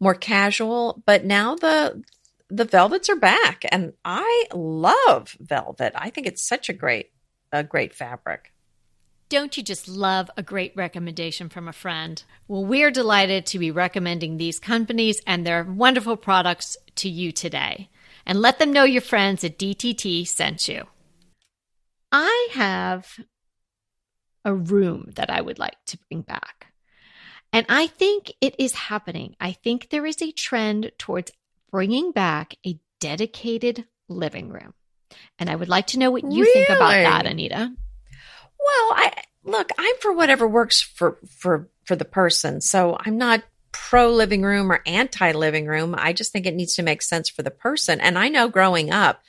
[0.00, 1.02] more casual.
[1.06, 2.02] But now the
[2.50, 5.92] the velvets are back, and I love velvet.
[5.94, 7.10] I think it's such a great
[7.52, 8.52] a great fabric.
[9.28, 12.22] Don't you just love a great recommendation from a friend?
[12.46, 17.90] Well, we're delighted to be recommending these companies and their wonderful products to you today.
[18.24, 20.84] And let them know your friends at DTT sent you.
[22.10, 23.20] I have
[24.44, 26.72] a room that I would like to bring back.
[27.52, 29.36] And I think it is happening.
[29.40, 31.32] I think there is a trend towards
[31.70, 34.74] bringing back a dedicated living room.
[35.38, 37.72] And I would like to know what you think about that, Anita.
[38.58, 39.12] Well, I
[39.44, 42.60] look, I'm for whatever works for for for the person.
[42.60, 43.42] So I'm not
[43.72, 45.94] pro living room or anti living room.
[45.96, 48.00] I just think it needs to make sense for the person.
[48.00, 49.22] And I know growing up,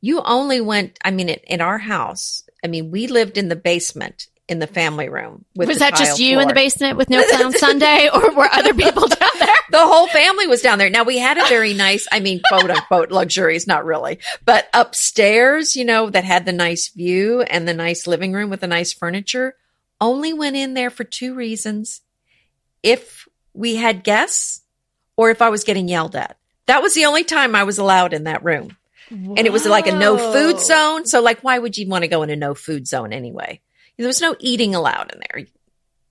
[0.00, 0.98] you only went.
[1.04, 4.66] I mean, in, in our house, I mean, we lived in the basement in the
[4.66, 5.44] family room.
[5.54, 8.74] With was that just you in the basement with no clown Sunday, or were other
[8.74, 9.54] people down there?
[9.70, 10.90] The whole family was down there.
[10.90, 15.76] Now we had a very nice, I mean, quote unquote luxuries, not really, but upstairs,
[15.76, 18.92] you know, that had the nice view and the nice living room with the nice
[18.92, 19.54] furniture.
[20.00, 22.00] Only went in there for two reasons.
[22.82, 24.62] If we had guests
[25.16, 26.38] or if I was getting yelled at.
[26.66, 28.76] That was the only time I was allowed in that room.
[29.10, 31.04] and it was like a no food zone.
[31.06, 33.60] So like, why would you want to go in a no food zone anyway?
[34.00, 35.46] There was no eating allowed in there.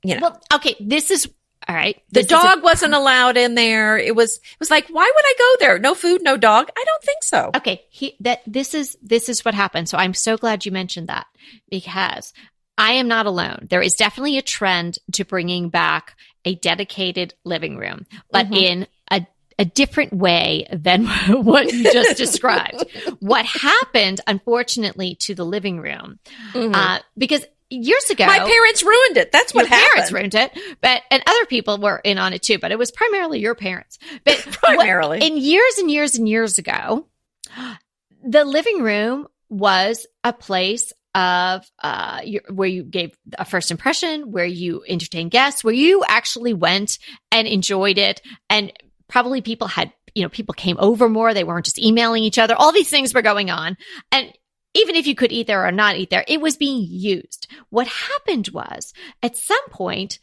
[0.03, 1.27] You know, Well, okay, this is
[1.67, 2.01] all right.
[2.11, 3.97] the is a- dog wasn't allowed in there.
[3.97, 5.79] It was, it was like, why would I go there?
[5.79, 6.69] No food, no dog.
[6.77, 7.51] I don't think so.
[7.57, 11.07] okay he, that this is this is what happened so i'm so glad you mentioned
[11.09, 11.25] that
[11.69, 12.33] because
[12.77, 17.77] i am not alone there is definitely a trend to bringing back a dedicated living
[17.77, 18.57] room but Mhm.
[18.61, 19.25] in a
[19.59, 21.05] a different way than
[21.43, 22.85] what you just described.
[23.19, 26.17] what happened, unfortunately, to the living room,
[26.53, 26.73] Mhm.
[26.73, 29.31] uh, because years ago, My parents ruined it.
[29.31, 29.91] That's what your happened.
[29.93, 32.59] parents ruined it, but and other people were in on it too.
[32.59, 33.97] But it was primarily your parents.
[34.23, 35.25] But Primarily.
[35.25, 37.05] in years and years and years ago,
[38.23, 44.31] the living room was a place of uh your, where you gave a first impression,
[44.31, 46.99] where you entertained guests, where you actually went
[47.31, 48.71] and enjoyed it, and
[49.07, 51.33] probably people had you know people came over more.
[51.33, 52.55] They weren't just emailing each other.
[52.55, 53.77] All these things were going on,
[54.11, 54.31] and
[54.73, 57.47] even if you could eat there or not eat there, it was being used.
[57.69, 60.19] What happened was at some point,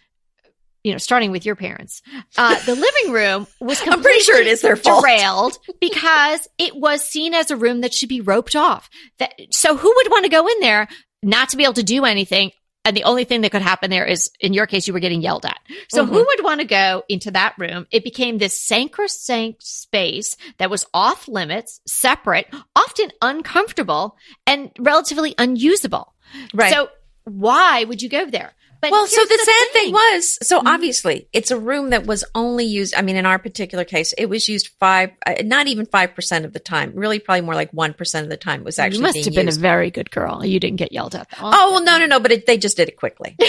[0.85, 2.01] you know, starting with your parents,
[2.39, 5.03] uh, the living room was I'm pretty sure it is completely is their fault.
[5.05, 8.89] derailed because it was seen as a room that should be roped off.
[9.19, 10.89] That so who would want to go in there
[11.23, 12.53] not to be able to do anything?
[12.87, 15.21] And the only thing that could happen there is, in your case, you were getting
[15.21, 15.59] yelled at.
[15.89, 16.09] So Mhm.
[16.09, 17.89] who would want to go into that room?
[17.91, 22.47] It became this sacrosanct space that was off limits, separate,
[22.77, 26.15] often uncomfortable, and relatively unusable.
[26.55, 26.73] Right.
[26.73, 26.89] So
[27.25, 28.55] why would you go there?
[28.91, 29.93] But well, so here's the, sad thing thing.
[29.93, 30.67] was, so Mhm.
[30.67, 32.95] obviously it's a room that was only used.
[32.95, 36.53] I mean, in our particular case, it was used five, uh, not even 5% of
[36.53, 39.35] the time, really probably more like 1% of the time was actually you must have
[39.35, 39.59] been used.
[39.59, 40.45] a very good girl.
[40.45, 41.29] You didn't get yelled at.
[41.41, 43.37] oh, well, no, no, no, but it, they just did it quickly.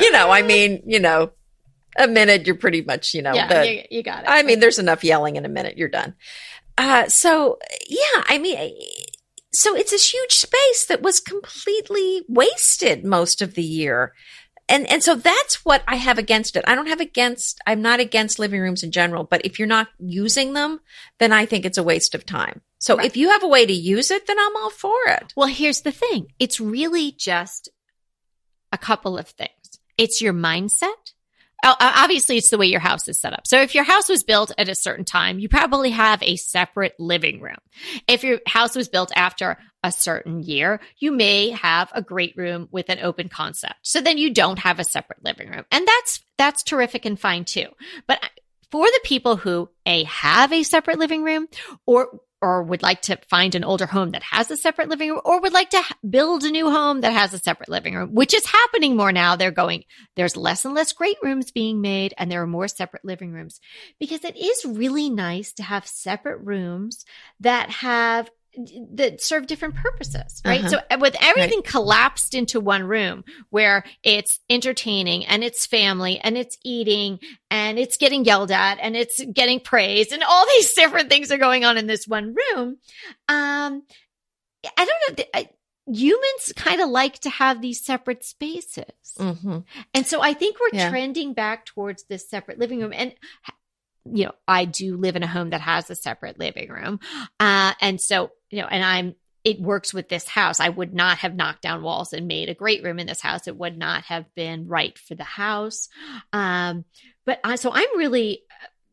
[0.00, 1.30] you know, I mean, you know,
[1.96, 4.28] a minute, you're pretty much, you know, yeah, the- you, you got it.
[4.28, 5.76] I mean, there's enough yelling in a minute.
[5.78, 6.14] You're done.
[6.78, 8.56] Uh, so yeah, I mean,
[9.52, 14.14] so it's this huge space that was completely wasted most of the year.
[14.68, 16.64] And, and so that's what I have against it.
[16.66, 19.88] I don't have against, I'm not against living rooms in general, but if you're not
[19.98, 20.78] using them,
[21.18, 22.60] then I think it's a waste of time.
[22.78, 23.06] So Right.
[23.06, 25.32] if you have a way to use it, then I'm all for it.
[25.36, 27.68] Well, here's the thing it's really just
[28.72, 29.50] a couple of things.
[29.98, 31.14] It's your mindset.
[31.62, 33.46] Uh, Obviously, it's the way your house is set up.
[33.46, 36.94] So, if your house was built at a certain time, you probably have a separate
[36.98, 37.58] living room.
[38.08, 42.68] If your house was built after a certain year, you may have a great room
[42.70, 43.74] with an open concept.
[43.82, 45.64] So then you don't have a separate living room.
[45.70, 47.66] And that's, that's terrific and fine too.
[48.06, 48.22] But
[48.70, 51.48] for the people who a have a separate living room
[51.86, 55.20] or or would like to find an older home that has a separate living room
[55.24, 58.34] or would like to build a new home that has a separate living room, which
[58.34, 59.36] is happening more now.
[59.36, 59.84] They're going,
[60.16, 63.60] there's less and less great rooms being made and there are more separate living rooms
[63.98, 67.04] because it is really nice to have separate rooms
[67.40, 68.30] that have
[68.94, 70.60] that serve different purposes, right?
[70.64, 70.80] Uh-huh.
[70.90, 76.56] So with everything collapsed into one room where it's entertaining and it's family and it's
[76.64, 81.30] eating and it's getting yelled at and it's getting praised and all these different things
[81.30, 82.76] are going on in this one room.
[83.28, 83.82] Um,
[84.76, 85.24] I don't know.
[85.34, 85.48] I,
[85.86, 88.84] humans kind of like to have these separate spaces.
[89.18, 89.58] Mm-hmm.
[89.94, 90.90] And so I think we're Yeah.
[90.90, 92.92] trending back towards this separate living room.
[92.94, 93.14] And,
[94.04, 97.00] you know, I do live in a home that has a separate living room.
[97.38, 100.60] Uh, and so, you know, and I'm, it works with this house.
[100.60, 103.48] I would not have knocked down walls and made a great room in this house.
[103.48, 105.88] It would not have been right for the house.
[106.32, 106.84] Um,
[107.24, 108.42] but I, so I'm really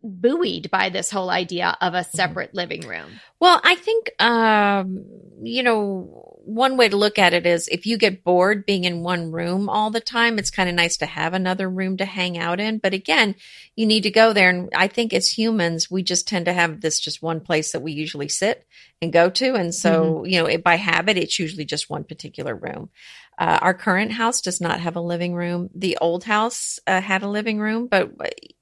[0.04, 3.20] buoyed by this whole idea of a separate living room.
[3.40, 5.06] Well, I think, um,
[5.44, 9.04] you know, one way to look at it is if you get bored being in
[9.04, 12.38] one room all the time, it's kind of nice to have another room to hang
[12.38, 12.78] out in.
[12.78, 13.36] But again,
[13.76, 14.50] you need to go there.
[14.50, 17.82] And I think as humans, we just tend to have this just one place that
[17.82, 18.66] we usually sit
[19.02, 19.56] and go to.
[19.56, 22.90] And so, you know, it, by habit, it's usually just one particular room.
[23.38, 25.70] Uh, our current house does not have a living room.
[25.76, 28.10] The old house uh, had a living room, but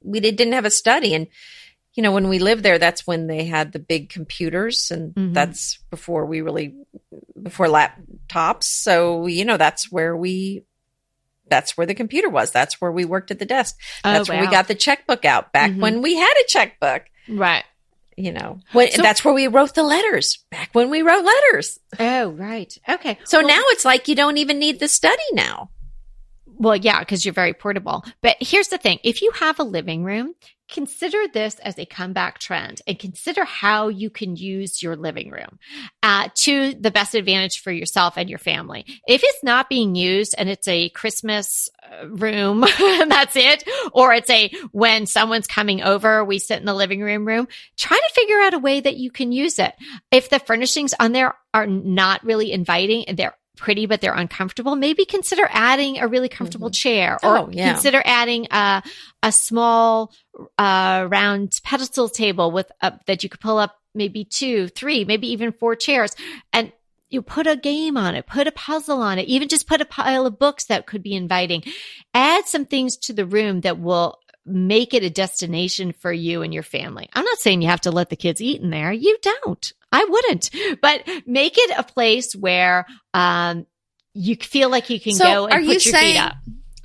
[0.01, 1.13] we did, didn't have a study.
[1.13, 1.27] And
[1.95, 5.33] you know, when we lived there, that's when they had the big computers, and Mhm.
[5.33, 6.75] that's before we really
[7.41, 8.63] before laptops.
[8.63, 10.63] So you know, that's where we
[11.47, 12.51] that's where the computer was.
[12.51, 13.77] That's where we worked at the desk.
[14.03, 15.79] That's where we got the checkbook out back Mhm.
[15.79, 17.03] when we had a checkbook.
[17.29, 17.63] right.
[18.17, 21.79] You know, when, So- that's where we wrote the letters back when we wrote letters.
[21.99, 22.73] Oh, right.
[22.87, 23.17] Okay.
[23.25, 25.69] So Well- now it's like you don't even need the study now.
[26.47, 28.05] Well, yeah, because you're very portable.
[28.21, 30.33] But here's the thing if you have a living room,
[30.69, 35.59] consider this as a comeback trend and consider how you can use your living room
[36.03, 38.85] uh, to the best advantage for yourself and your family.
[39.07, 41.69] If it's not being used and it's a Christmas
[42.07, 43.67] room that's it.
[43.93, 47.47] Or it's a when someone's coming over, we sit in the living room room.
[47.77, 49.73] Try to figure out a way that you can use it.
[50.11, 55.05] If the furnishings on there are not really inviting, they're pretty but they're uncomfortable, maybe
[55.05, 56.73] consider adding a really comfortable mm-hmm.
[56.73, 57.73] chair or oh, yeah.
[57.73, 58.83] consider adding a
[59.23, 60.13] a small
[60.57, 65.27] uh, round pedestal table with a, that you could pull up maybe two, three, maybe
[65.27, 66.15] even four chairs
[66.53, 66.71] and
[67.09, 69.85] you put a game on it, put a puzzle on it, even just put a
[69.85, 71.63] pile of books that could be inviting.
[72.13, 76.53] Add some things to the room that will make it a destination for you and
[76.53, 77.09] your family.
[77.13, 78.91] I'm not saying you have to let the kids eat in there.
[78.91, 79.73] You don't.
[79.95, 80.49] I wouldn't,
[80.81, 83.65] but make it a place where, um,
[84.13, 86.35] you feel like you can so go and are put you your saying, feet up.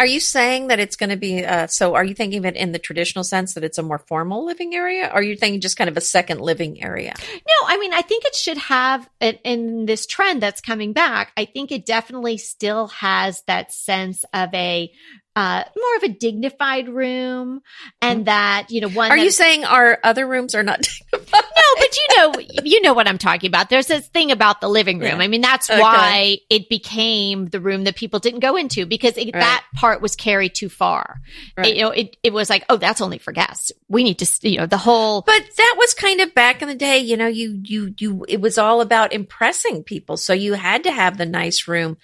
[0.01, 2.57] Are you saying that it's going to be, uh, so are you thinking of it
[2.57, 5.07] in the traditional sense that it's a more formal living area?
[5.07, 7.13] Or are you thinking just kind of a second living area?
[7.35, 11.45] No, I mean, I think it should have, in this trend that's coming back, I
[11.45, 14.91] think it definitely still has that sense of a
[15.37, 17.61] uh, more of a dignified room
[18.03, 18.25] and mm.
[18.25, 19.11] that, you know, one.
[19.11, 20.81] Are you saying our other rooms are not
[21.13, 21.40] dignified?
[21.81, 23.71] But you know, you know what I'm talking about.
[23.71, 25.19] There's this thing about the living room.
[25.19, 25.25] Yeah.
[25.25, 25.81] I mean, that's okay.
[25.81, 29.41] why it became the room that people didn't go into because it, right.
[29.41, 31.21] that part was carried too far.
[31.57, 31.69] Right.
[31.69, 33.73] It, you know, it, it was like, oh, that's only for guests.
[33.89, 35.23] We need to, you know, the whole.
[35.23, 38.41] But that was kind of back in the day, you know, you, you, you, it
[38.41, 40.17] was all about impressing people.
[40.17, 41.97] So you had to have the nice room.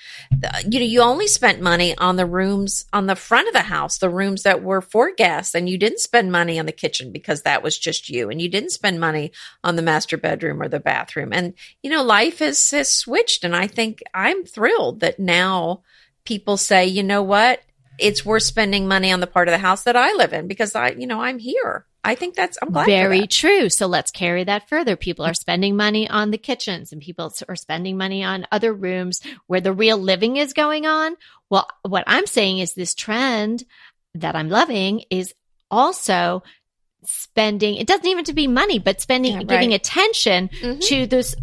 [0.66, 3.98] You know, you only spent money on the rooms on the front of the house,
[3.98, 7.42] the rooms that were for guests, and you didn't spend money on the kitchen because
[7.42, 9.32] that was just you, and you didn't spend money
[9.66, 11.32] on the master bedroom or the bathroom.
[11.32, 11.52] And
[11.82, 15.82] you know, life has has switched, and I think I'm thrilled that now
[16.24, 17.60] people say, you know what,
[17.98, 20.74] it's worth spending money on the part of the house that I live in because
[20.74, 21.86] I, you know, I'm here.
[22.04, 22.86] I think that's, I'm glad.
[22.86, 23.68] Very true.
[23.68, 24.94] So let's carry that further.
[24.94, 25.34] People are mm-hmm.
[25.34, 29.72] spending money on the kitchens and people are spending money on other rooms where the
[29.72, 31.16] real living is going on.
[31.50, 33.64] Well, what I'm saying is this trend
[34.14, 35.34] that I'm loving is
[35.70, 36.42] also
[37.06, 39.48] spending it doesn't even to be money but spending yeah, right.
[39.48, 40.78] giving attention mm-hmm.
[40.80, 41.34] to this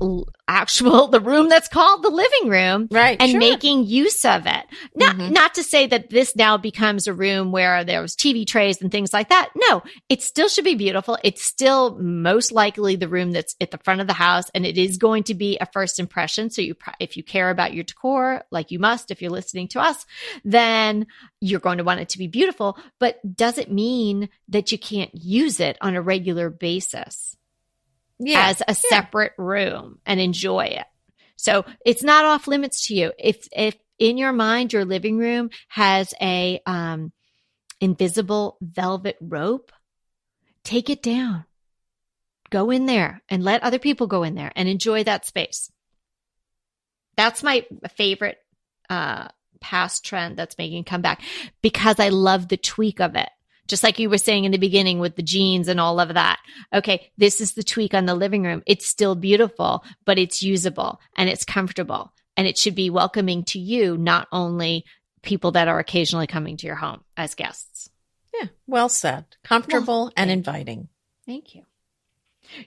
[0.48, 3.40] actual the room that's called the living room right and sure.
[3.40, 4.66] making use of it.
[4.96, 5.34] Not mm-hmm.
[5.34, 9.14] not to say that this now becomes a room where there's tv trays and things
[9.14, 9.52] like that.
[9.56, 11.18] No it still should be beautiful.
[11.24, 14.78] It's still most likely the room that's at the front of the house and it
[14.78, 16.50] is going to be a first impression.
[16.50, 19.80] So you if you care about your decor like you must if you're listening to
[19.80, 20.06] us
[20.44, 21.08] then
[21.40, 22.78] you're going to want it to be beautiful.
[23.00, 27.36] But does it mean that you can't use it on a regular basis
[28.20, 28.48] yeah.
[28.50, 29.46] as a separate yeah.
[29.46, 30.86] room and enjoy it.
[31.36, 33.12] So it's not off limits to you.
[33.20, 37.12] If, if in your mind, your living room has a, um,
[37.82, 39.72] invisible velvet rope,
[40.64, 41.44] take it down.
[42.50, 45.70] Go in there and let other people go in there and enjoy that space.
[47.18, 48.38] That's my favorite,
[48.90, 49.28] uh,
[49.60, 51.22] past trend that's making comeback
[51.62, 53.30] because I love the tweak of it
[53.74, 56.40] just like you were saying in the beginning with the jeans and all of that.
[56.72, 58.62] Okay, this is the tweak on the living room.
[58.68, 63.58] It's still beautiful, but it's usable and it's comfortable and it should be welcoming to
[63.58, 64.86] you, not only
[65.24, 67.90] people that are occasionally coming to your home as guests.
[68.40, 69.26] Yeah, well said.
[69.44, 70.90] Comfortable well, and inviting.
[71.26, 71.64] Thank you.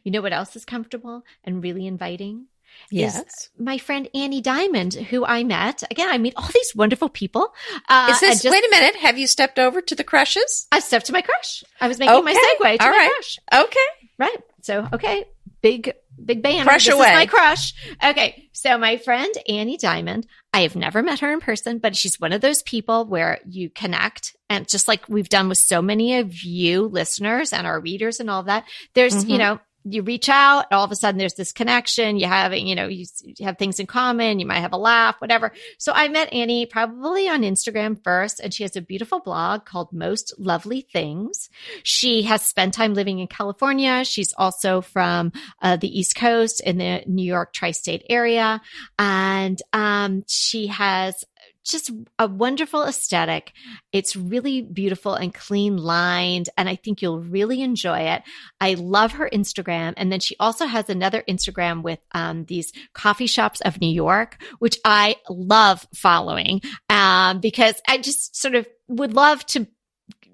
[0.03, 2.47] You know what else is comfortable and really inviting?
[2.91, 3.51] Yes.
[3.59, 5.83] my friend Annie Diamond, who I met.
[5.91, 7.53] Again, I meet all these wonderful people.
[7.89, 10.67] Uh, Is this, just, wait a minute, have you stepped over to the crushes?
[10.71, 11.65] I stepped to my crush.
[11.81, 12.25] I was making okay.
[12.25, 13.11] my segue to all my right.
[13.13, 13.39] crush.
[13.65, 14.09] Okay.
[14.19, 14.39] Right.
[14.63, 15.25] So, okay.
[15.63, 15.93] Big,
[16.25, 16.69] big band.
[16.69, 17.09] Crush this away.
[17.09, 17.75] is my crush.
[18.03, 18.49] Okay.
[18.53, 22.33] So my friend Annie Diamond, I have never met her in person, but she's one
[22.33, 26.43] of those people where you connect and just like we've done with so many of
[26.43, 29.31] you listeners and our readers and all that, there's, mm-hmm.
[29.31, 32.17] you know, you reach out, all of a sudden there's this connection.
[32.17, 33.07] You have, you know, you,
[33.41, 34.41] have things in common.
[34.41, 35.53] You might have a laugh, whatever.
[35.79, 39.93] So I met Annie probably on Instagram first, and she has a beautiful blog called
[39.93, 41.49] Most Lovely Things.
[41.85, 44.05] She has spent time living in California.
[44.05, 48.61] She's also from uh, the East Coast in the New York tri-state area.
[48.99, 51.25] And um, she has
[51.71, 53.53] just a wonderful aesthetic.
[53.93, 58.23] It's really beautiful and clean lined, and I think you'll really enjoy it.
[58.61, 59.95] I love her Instagram.
[59.97, 64.43] And then she also has another Instagram with um, these coffee shops of New York,
[64.59, 69.67] which I love following um, because I just sort of would love to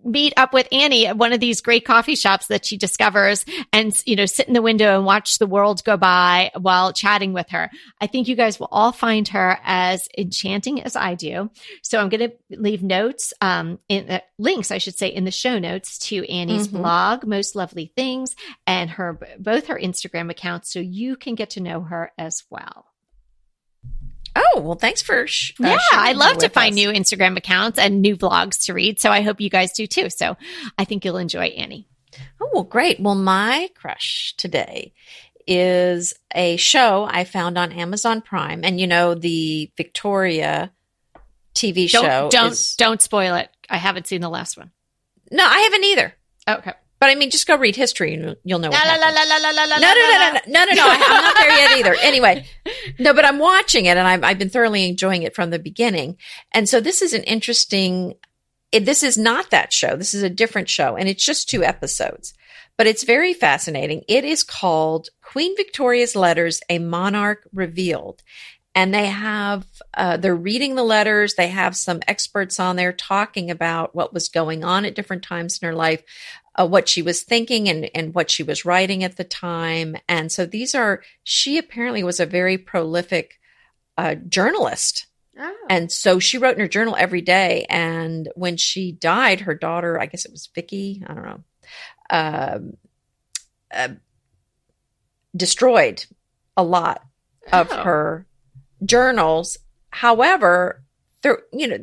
[0.04, 3.92] meet up with Annie at one of these great coffee shops that she discovers and,
[4.04, 7.48] you know, sit in the window and watch the world go by while chatting with
[7.50, 7.70] her.
[8.00, 11.50] I think you guys will all find her as enchanting as I do.
[11.82, 15.30] So I'm going to leave notes, um, in uh, links, I should say, in the
[15.30, 16.78] show notes to Annie's mm-hmm.
[16.78, 18.34] blog, Most Lovely Things,
[18.66, 20.72] and her, both her Instagram accounts.
[20.72, 22.91] So you can get to know her as well.
[24.34, 26.76] Oh, well, thanks for sh- uh, yeah, sharing I love to find us.
[26.76, 28.98] new Instagram accounts and new blogs to read.
[29.00, 30.08] So I hope you guys do too.
[30.10, 30.36] So
[30.78, 31.88] I think you'll enjoy Annie.
[32.40, 32.98] Oh, well, great.
[33.00, 34.92] Well, my crush today
[35.46, 38.62] is a show I found on Amazon Prime.
[38.64, 40.72] And you know, the Victoria
[41.54, 42.28] TV Don't show.
[42.30, 43.50] don't is- don't spoil it.
[43.68, 44.70] I haven't seen the last one.
[45.30, 46.14] no, I haven't either.
[46.48, 46.72] Okay.
[47.02, 48.70] But I mean, just go read history and you'll know.
[48.70, 49.28] La What la la happened.
[49.28, 51.78] la la la la No, no, no, no, no, no, no, I'm not there yet
[51.78, 51.96] either.
[52.00, 52.46] Anyway,
[53.00, 56.16] no, but I'm watching it and I've, I've been thoroughly enjoying it from the beginning.
[56.52, 58.14] And so this is an interesting,
[58.70, 59.96] it, this is not that show.
[59.96, 62.34] This is a different show and it's just two episodes,
[62.78, 64.04] but it's very fascinating.
[64.06, 68.22] It is called Queen Victoria's Letters, A Monarch Revealed.
[68.74, 71.34] And they have, uh, they're reading the letters.
[71.34, 75.58] They have some experts on there talking about what was going on at different times
[75.60, 76.02] in her life
[76.54, 79.96] uh, what she was thinking and, and what she was writing at the time.
[80.08, 83.40] And so these are, she apparently was a very prolific
[83.96, 85.06] uh, journalist.
[85.38, 85.56] Oh.
[85.70, 87.64] And so she wrote in her journal every day.
[87.70, 91.40] And when she died, her daughter, I guess it was Vicky, I don't know,
[92.10, 92.76] um,
[93.72, 93.88] uh,
[95.34, 96.04] destroyed
[96.56, 97.02] a lot
[97.50, 97.82] of Oh.
[97.82, 98.26] her
[98.84, 99.58] journals.
[99.90, 100.82] However,
[101.22, 101.78] there, you know,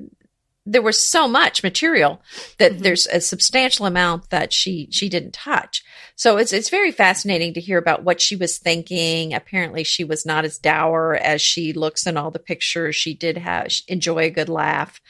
[0.72, 2.22] there was so much material
[2.60, 2.80] that Mhm.
[2.80, 5.84] there's a substantial amount that she she didn't touch.
[6.16, 9.34] So it's it's very fascinating to hear about what she was thinking.
[9.34, 12.96] Apparently, she was not as dour as she looks in all the pictures.
[12.96, 15.02] She did have enjoy a good laugh,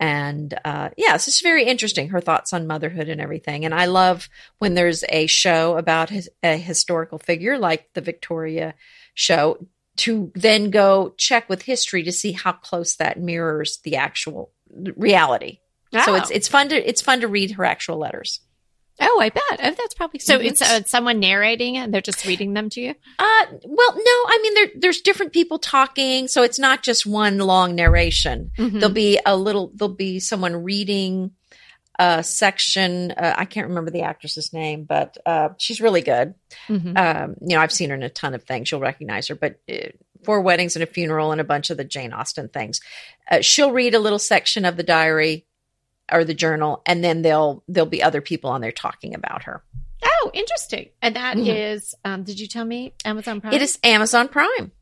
[0.00, 2.08] and uh, yeah, it's just very interesting.
[2.08, 3.64] Her thoughts on motherhood and everything.
[3.64, 4.28] And I love
[4.58, 8.74] when there's a show about his, a historical figure like the Victoria
[9.14, 9.66] show
[9.98, 14.52] to then go check with history to see how close that mirrors the actual
[14.96, 15.58] reality.
[16.04, 16.34] So it's Oh.
[16.34, 18.40] it's fun to it's fun to read her actual letters.
[18.98, 19.42] Oh, I bet.
[19.62, 20.38] Oh, that's probably so.
[20.38, 20.44] Mhm.
[20.46, 22.90] It's uh, someone narrating it, and they're just reading them to you.
[23.18, 27.38] Uh, well, no, I mean there there's different people talking, so it's not just one
[27.38, 28.50] long narration.
[28.58, 28.72] Mhm.
[28.80, 29.70] There'll be a little.
[29.74, 31.32] There'll be someone reading
[31.98, 33.10] a section.
[33.12, 36.34] Uh, I can't remember the actress's name, but uh, she's really good.
[36.68, 36.96] Mhm.
[36.98, 38.70] Um, you know, I've seen her in a ton of things.
[38.70, 39.88] You'll recognize her, but uh,
[40.26, 42.80] four weddings and a funeral and a bunch of the Jane Austen things.
[43.30, 45.46] Uh, she'll read a little section of the diary
[46.12, 49.62] or the journal, and then there'll there'll be other people on there talking about her.
[50.04, 50.90] Oh, interesting.
[51.00, 52.10] And that is, Mhm.
[52.10, 53.54] um, did you tell me Amazon Prime?
[53.54, 54.72] It is Amazon Prime.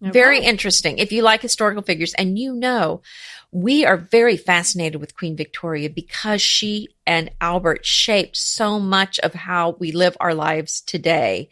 [0.00, 0.12] Okay.
[0.12, 0.98] Very interesting.
[0.98, 3.02] If you like historical figures, and you know,
[3.50, 9.34] we are very fascinated with Queen Victoria because she and Albert shaped so much of
[9.34, 11.48] how we live our lives today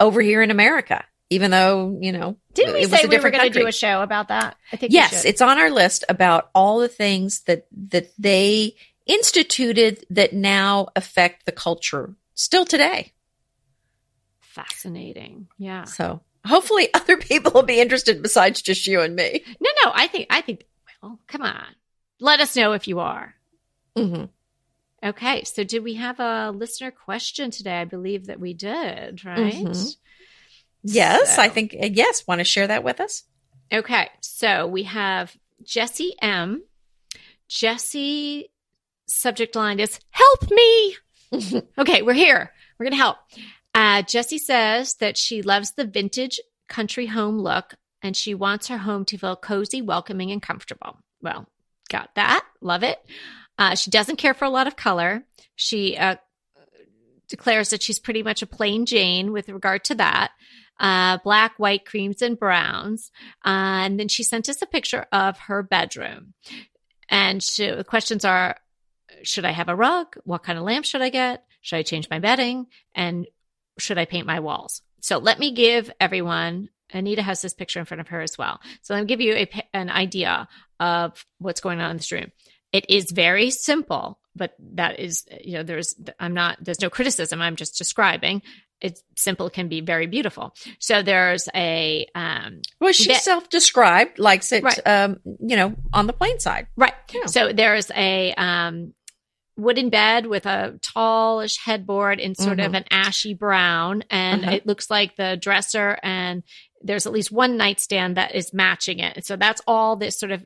[0.00, 1.04] over here in America.
[1.32, 4.28] Even though you know, Didn't we say we were going to do a show about
[4.28, 4.56] that?
[4.72, 8.76] I think Yes, it's on our list about all the things that that they
[9.06, 13.12] instituted that now affect the culture still today.
[14.40, 15.48] fascinating.
[15.58, 15.84] Yeah.
[15.84, 19.42] So hopefully, other people will be interested besides just you and me.
[19.60, 19.92] No, no.
[19.94, 20.26] I think.
[20.30, 20.64] I think.
[21.02, 21.64] Well, come on.
[22.20, 23.34] Let us know if you are.
[23.96, 24.24] hmm
[25.04, 25.42] Okay.
[25.44, 27.80] So, did we have a listener question today?
[27.80, 29.24] I believe that we did.
[29.24, 29.54] Right.
[29.64, 29.96] Mhm.
[30.82, 32.26] Yes, So- I think uh, yes.
[32.26, 33.24] Want to share that with us?
[33.72, 36.62] Okay, so we have Jesse M.
[37.48, 38.50] Jesse
[39.06, 40.96] subject line is help me.
[41.78, 42.52] okay, we're here.
[42.78, 43.18] We're going to help.
[43.74, 48.78] Uh, Jesse says that she loves the vintage country home look and she wants her
[48.78, 50.98] home to feel cozy, welcoming, and comfortable.
[51.22, 51.46] Well,
[51.88, 52.44] got that.
[52.60, 52.98] Love it.
[53.58, 55.24] Uh, she doesn't care for a lot of color.
[55.54, 56.16] She uh,
[57.28, 60.32] declares that she's pretty much a plain Jane with regard to that.
[60.80, 63.12] Uh, black, white, creams, and browns.
[63.44, 66.34] Uh, and then she sent us a picture of her bedroom.
[67.08, 68.56] And she, the questions are
[69.22, 70.16] Should I have a rug?
[70.24, 71.44] What kind of lamp should I get?
[71.60, 72.66] Should I change my bedding?
[72.94, 73.26] And
[73.78, 74.82] should I paint my walls?
[75.00, 78.60] So let me give everyone, Anita has this picture in front of her as well.
[78.82, 80.48] So let me give you a, an idea
[80.80, 82.32] of what's going on in this room.
[82.72, 87.42] It is very simple, but that is, you know, there's, I'm not, there's no criticism.
[87.42, 88.42] I'm just describing.
[88.82, 90.54] It's simple can be very beautiful.
[90.80, 94.86] So there's a, um, Well, she That- self-described likes it, Right.
[94.86, 96.66] um, you know, on the plain side.
[96.76, 96.94] Right.
[97.14, 97.26] Yeah.
[97.26, 98.92] So there's a um,
[99.56, 102.78] wooden bed with a tallish headboard in sort of Mhm.
[102.78, 104.54] an ashy brown, and Uh-huh.
[104.56, 106.42] it looks like the dresser and
[106.84, 109.24] there's at least one nightstand that is matching it.
[109.24, 110.44] So that's all this sort of.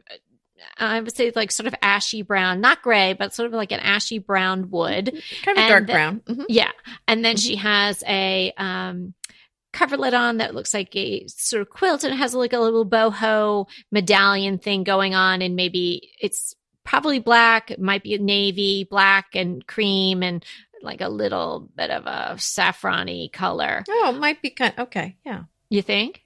[0.78, 3.80] I would say like sort of ashy brown, not gray, but sort of like an
[3.80, 5.12] ashy brown wood.
[5.42, 6.20] Kind of And dark brown.
[6.26, 6.46] Mhm.
[6.48, 6.72] Yeah.
[7.08, 7.42] And then Mhm.
[7.46, 9.14] she has a um
[9.72, 12.88] coverlet on that looks like a sort of quilt and it has like a little
[12.88, 16.54] boho medallion thing going on and maybe it's
[16.84, 20.44] probably black, it might be navy, black and cream and
[20.82, 23.82] like a little bit of a saffrony color.
[23.88, 24.72] Oh, it might be kind.
[24.78, 25.42] Okay, yeah.
[25.68, 26.22] You think?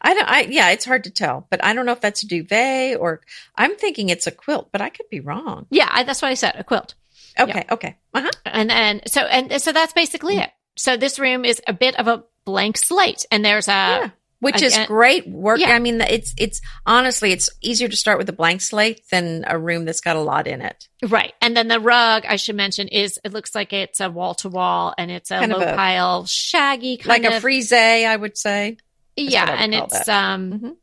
[0.00, 0.28] I don't.
[0.28, 3.20] I yeah, it's hard to tell, but I don't know if that's a duvet or
[3.56, 5.66] I'm thinking it's a quilt, but I could be wrong.
[5.70, 6.94] Yeah, I, that's what I said, a quilt.
[7.38, 8.30] Okay, okay, uh huh.
[8.44, 10.50] And and so and so that's basically it.
[10.76, 14.10] So this room is a bit of a blank slate, and there's a Yeah.
[14.40, 15.60] Which is great work.
[15.60, 15.68] Yeah.
[15.74, 19.58] I mean, it's it's honestly, it's easier to start with a blank slate than a
[19.58, 20.88] room that's got a lot in it.
[21.06, 24.32] right, and then the rug I should mention is it looks like it's a wall
[24.36, 27.40] to wall, and it's a Kind low a- pile, shaggy kind of like of a
[27.42, 28.78] frieze, I would say.
[29.16, 30.76] Yeah, what I would and it's um Mhm.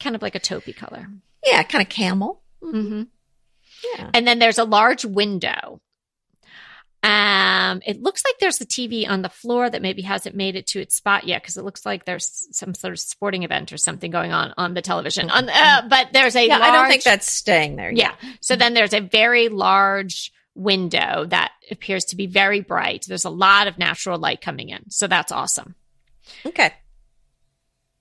[0.00, 1.08] kind of like a taupey color.
[1.44, 2.42] Yeah, kind of camel.
[2.60, 3.02] hmm
[3.96, 4.10] Yeah.
[4.14, 5.80] And then there's a large window.
[7.02, 10.66] Um, it looks like there's a TV on the floor that maybe hasn't made it
[10.68, 13.76] to its spot yet because it looks like there's some sort of sporting event or
[13.76, 15.28] something going on on the television.
[15.28, 17.92] On, uh, but there's a Yeah, large, I don't think that's staying there.
[17.92, 18.14] yeah.
[18.40, 23.04] So then there's a very large window that appears to be very bright.
[23.06, 25.74] There's a lot of natural light coming in, so that's awesome.
[26.46, 26.72] Okay.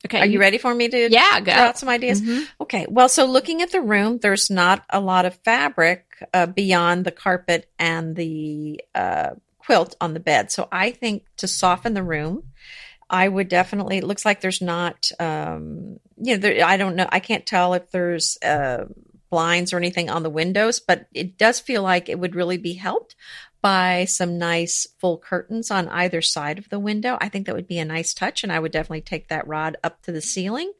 [0.05, 1.53] Okay, Are you ready for me to Yeah, go.
[1.53, 2.21] throw out some ideas?
[2.21, 2.45] Mhm.
[2.61, 2.85] Okay.
[2.89, 7.11] Well, so looking at the room, there's not a lot of fabric uh, beyond the
[7.11, 10.51] carpet and the uh, quilt on the bed.
[10.51, 12.43] So I think to soften the room,
[13.09, 13.97] I would definitely.
[13.97, 15.09] It looks like there's not.
[15.19, 17.07] Um, you know, there, I don't know.
[17.09, 18.85] I can't tell if there's uh,
[19.29, 22.73] blinds or anything on the windows, but it does feel like it would really be
[22.73, 23.15] helped
[23.63, 27.17] by some nice full curtains on either side of the window.
[27.21, 29.77] I think that would be a nice touch, and I would definitely take that rod
[29.81, 30.73] up to the ceiling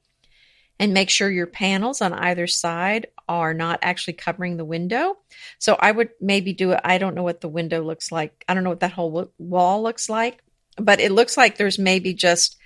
[0.80, 5.16] and make sure your panels on either side are not actually covering the window.
[5.60, 6.82] So I would maybe do it.
[6.84, 8.44] I don't know what the window looks like.
[8.50, 10.44] I don't know what that whole wall looks like,
[10.76, 12.58] but it looks like there's maybe just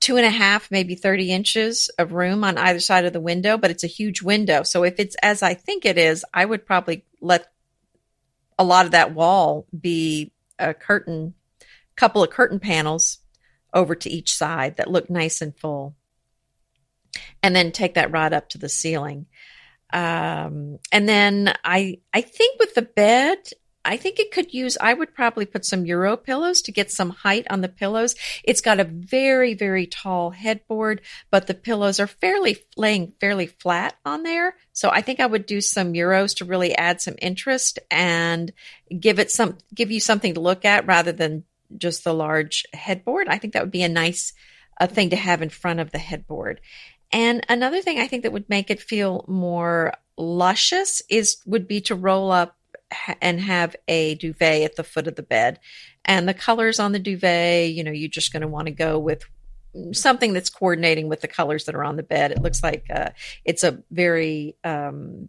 [0.00, 3.58] two and a half, maybe 30 inches of room on either side of the window,
[3.58, 4.62] but it's a huge window.
[4.62, 7.50] So if it's as I think it is, I would probably let
[8.58, 11.34] a lot of that wall be a curtain,
[11.96, 13.18] couple of curtain panels
[13.72, 15.96] over to each side that look nice and full
[17.42, 19.26] and then take that rod up to the ceiling.
[19.92, 23.38] Um, and then I, I think with the bed,
[23.84, 27.10] I think it could use, I would probably put some Euro pillows to get some
[27.10, 28.14] height on the pillows.
[28.42, 33.96] It's got a very, very tall headboard, but the pillows are fairly laying fairly flat
[34.04, 34.56] on there.
[34.72, 38.52] So I think I would do some Euros to really add some interest and
[38.98, 41.44] give it some, give you something to look at rather than
[41.76, 43.28] just the large headboard.
[43.28, 44.32] I think that would be a nice
[44.80, 46.60] uh, thing to have in front of the headboard.
[47.12, 51.80] And another thing I think that would make it feel more luscious is would be
[51.82, 52.56] to roll up
[53.20, 55.58] and have a duvet at the foot of the bed.
[56.04, 58.98] And the colors on the duvet, you know, you're just going to want to go
[58.98, 59.24] with
[59.92, 62.30] something that's coordinating with the colors that are on the bed.
[62.30, 63.10] It looks like uh,
[63.44, 65.28] it's a very um,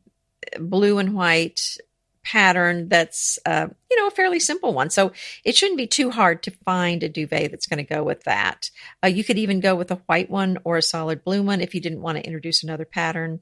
[0.59, 1.77] blue and white
[2.23, 5.11] pattern that's uh, you know a fairly simple one so
[5.43, 8.71] it shouldn't be too hard to find a duvet that's going to go with that
[9.03, 11.75] uh, you could even go with a white one or a solid blue one if
[11.75, 13.41] you didn't want to introduce another pattern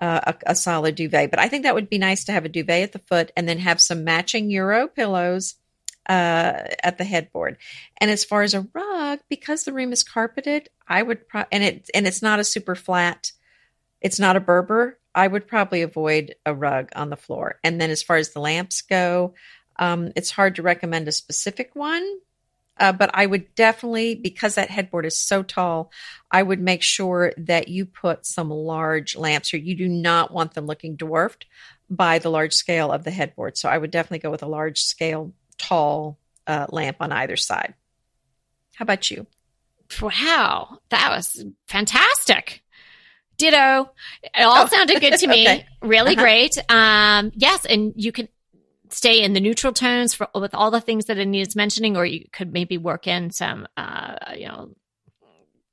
[0.00, 2.48] uh, a, a solid duvet but i think that would be nice to have a
[2.48, 5.56] duvet at the foot and then have some matching euro pillows
[6.08, 7.58] uh, at the headboard.
[8.00, 11.62] And as far as a rug because the room is carpeted i would pro- and
[11.62, 13.32] it and it's not a super flat
[14.00, 17.58] it's not a berber i would probably avoid a rug on the floor.
[17.62, 19.34] And then as far as the lamps go
[19.78, 22.04] um, it's hard to recommend a specific one
[22.80, 25.90] uh, but i would definitely because that headboard is so tall
[26.30, 30.54] i would make sure that you put some large lamps here you do not want
[30.54, 31.46] them looking dwarfed
[31.90, 34.78] by the large scale of the headboard so i would definitely go with a large
[34.80, 37.74] scale tall uh, lamp on either side
[38.74, 39.26] how about you
[40.02, 42.62] Wow, that was fantastic.
[43.38, 43.90] Ditto.
[44.22, 44.66] It all Oh.
[44.66, 45.42] sounded good to me.
[45.46, 45.66] Okay.
[45.80, 46.22] Really Uh-huh.
[46.22, 46.58] great.
[46.70, 48.28] Um, yes, and you can
[48.92, 52.24] stay in the neutral tones for with all the things that Anita's mentioning, or you
[52.32, 54.70] could maybe work in some, uh, you know,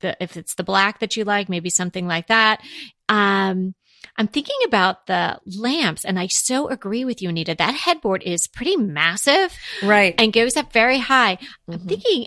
[0.00, 2.60] the if it's the black that you like, maybe something like that.
[3.08, 3.74] Um,
[4.16, 7.54] I'm thinking about the lamps, and I so agree with you, Anita.
[7.56, 11.38] That headboard is pretty massive right and goes up very high.
[11.68, 11.88] I'm Mhm.
[11.88, 12.26] thinking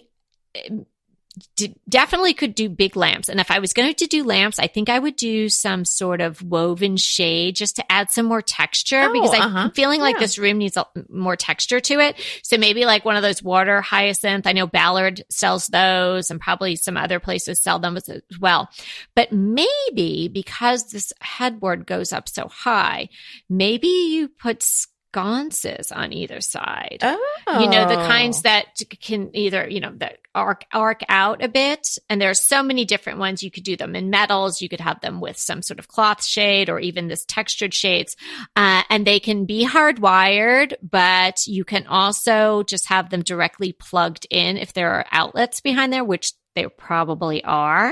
[1.56, 3.30] d- definitely could do big lamps.
[3.30, 6.22] And if I was going to do lamps, I think I would do some sort
[6.22, 9.70] of woven shade just to add some more texture Oh, because I'm uh-huh.
[9.76, 10.22] feeling like Yeah.
[10.22, 12.16] this room needs a, more texture to it.
[12.44, 14.48] So maybe like one of those water hyacinth.
[14.48, 18.70] I know Ballard sells those and probably some other places sell them as as well.
[19.16, 23.10] But maybe because this headboard goes up so high,
[23.50, 24.64] maybe you put
[25.12, 27.00] sconces on either side.
[27.02, 28.66] Oh you know the kinds that
[29.02, 33.20] can either you know that arc arc out a bit and there's so many different
[33.20, 33.42] ones.
[33.42, 34.62] You could do them in metals.
[34.62, 38.16] You could have them with some sort of cloth shade or even this textured shades.
[38.56, 44.28] Uh, and they can be hardwired but you can also just have them directly plugged
[44.30, 47.92] in if there are outlets behind there which they probably are.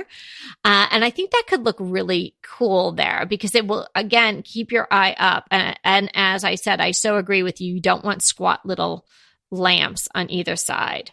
[0.66, 4.72] Uh, and I think that could look really cool there because it will, again, keep
[4.72, 5.46] your eye up.
[5.52, 7.76] And, and as I said, I so agree with you.
[7.76, 9.06] You don't want squat little
[9.52, 11.12] lamps on either side.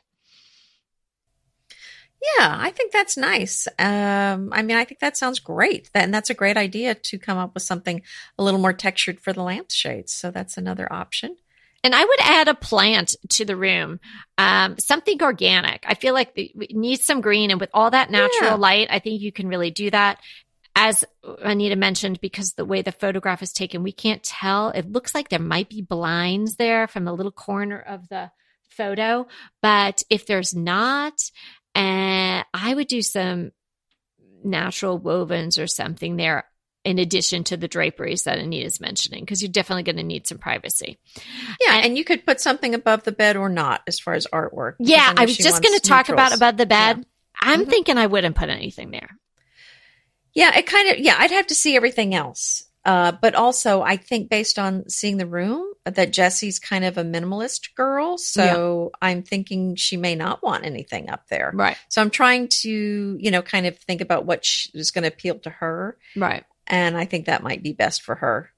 [2.38, 3.68] Yeah, I think that's nice.
[3.78, 5.90] Um, I mean, I think that sounds great.
[5.94, 8.02] and that's a great idea to come up with something
[8.38, 10.12] a little more textured for the lampshades.
[10.12, 11.36] So that's another option.
[11.84, 14.00] And I would add a plant to the room,
[14.38, 15.84] um, something organic.
[15.86, 18.54] I feel like it needs some green, and with all that natural yeah.
[18.54, 20.18] light, I think you can really do that.
[20.74, 24.70] As Anita mentioned, because the way the photograph is taken, we can't tell.
[24.70, 28.30] It looks like there might be blinds there from the little corner of the
[28.70, 29.26] photo,
[29.62, 31.12] but if there's not,
[31.74, 33.52] and I would do some
[34.42, 36.44] natural wovens or something there
[36.84, 40.38] in addition to the draperies that Anita's mentioning, because you're definitely going to need some
[40.38, 40.98] privacy.
[41.60, 44.26] Yeah, and, and, you could put something above the bed or not as far as
[44.32, 44.74] artwork.
[44.78, 46.98] Yeah, I, I was just going to talk about above the bed.
[46.98, 47.04] Yeah.
[47.40, 47.70] I'm mm-hmm.
[47.70, 49.10] thinking I wouldn't put anything there.
[50.34, 52.64] Yeah, it kind of yeah, I'd have to see everything else.
[52.84, 57.04] Uh, but also, I think based on seeing the room, that Jessie's kind of a
[57.04, 58.18] minimalist girl.
[58.18, 59.08] So yeah.
[59.08, 61.50] I'm thinking she may not want anything up there.
[61.54, 61.76] Right.
[61.88, 65.38] So I'm trying to, you know, kind of think about what is going to appeal
[65.40, 65.96] to her.
[66.16, 66.44] Right.
[66.66, 68.50] And I think that might be best for her.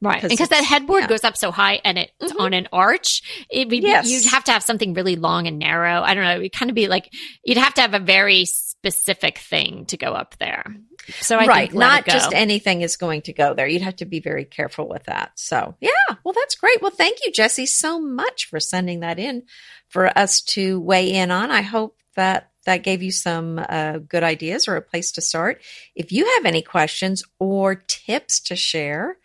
[0.00, 0.20] Right.
[0.20, 1.08] Because that headboard yeah.
[1.08, 2.40] goes up so high and it's mm-hmm.
[2.40, 3.46] on an arch.
[3.48, 4.08] It would yes.
[4.10, 6.02] you'd have to have something really long and narrow.
[6.02, 6.38] I don't know.
[6.38, 7.12] It'd kind of be like,
[7.44, 10.74] you'd have to have a very specific thing to go up there.
[11.20, 13.66] So I right, not just anything is going to go there.
[13.66, 15.32] You'd have to be very careful with that.
[15.36, 15.90] So yeah,
[16.24, 16.80] well, that's great.
[16.80, 19.44] Well, thank you, Jesse, so much for sending that in
[19.88, 21.50] for us to weigh in on.
[21.50, 25.60] I hope that that gave you some uh, good ideas or a place to start.
[25.94, 29.18] If you have any questions or tips to share,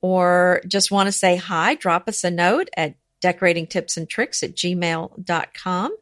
[0.00, 4.42] or just want to say hi, drop us a note at decorating tips and tricks
[4.42, 5.96] at gmail.com.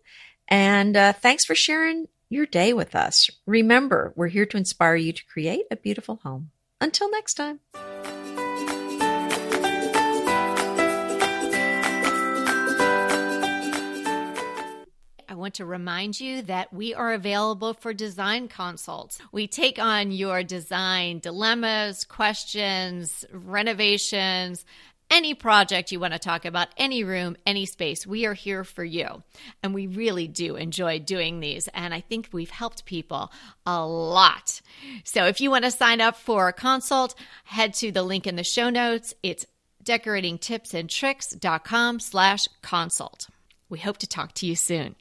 [0.49, 3.31] And uh, thanks for sharing your day with us.
[3.47, 6.51] Remember, we're here to inspire you to create a beautiful home.
[6.81, 7.61] Until next time.
[15.41, 19.19] Want to remind you that we are available for design consults.
[19.33, 24.65] We take on your design dilemmas, questions, renovations,
[25.11, 28.85] any project you want to talk about, any room, any space, we are here for
[28.85, 29.25] you.
[29.63, 31.69] And we really do enjoy doing these.
[31.75, 33.33] And I think we've helped people
[33.67, 34.61] a lot.
[35.03, 38.37] So if you want to sign up for a consult, head to the link in
[38.37, 39.13] the show notes.
[39.23, 39.45] It's
[39.85, 43.29] decoratingtipsandtricks.com slash consult.
[43.69, 44.95] We hope to talk to you soon.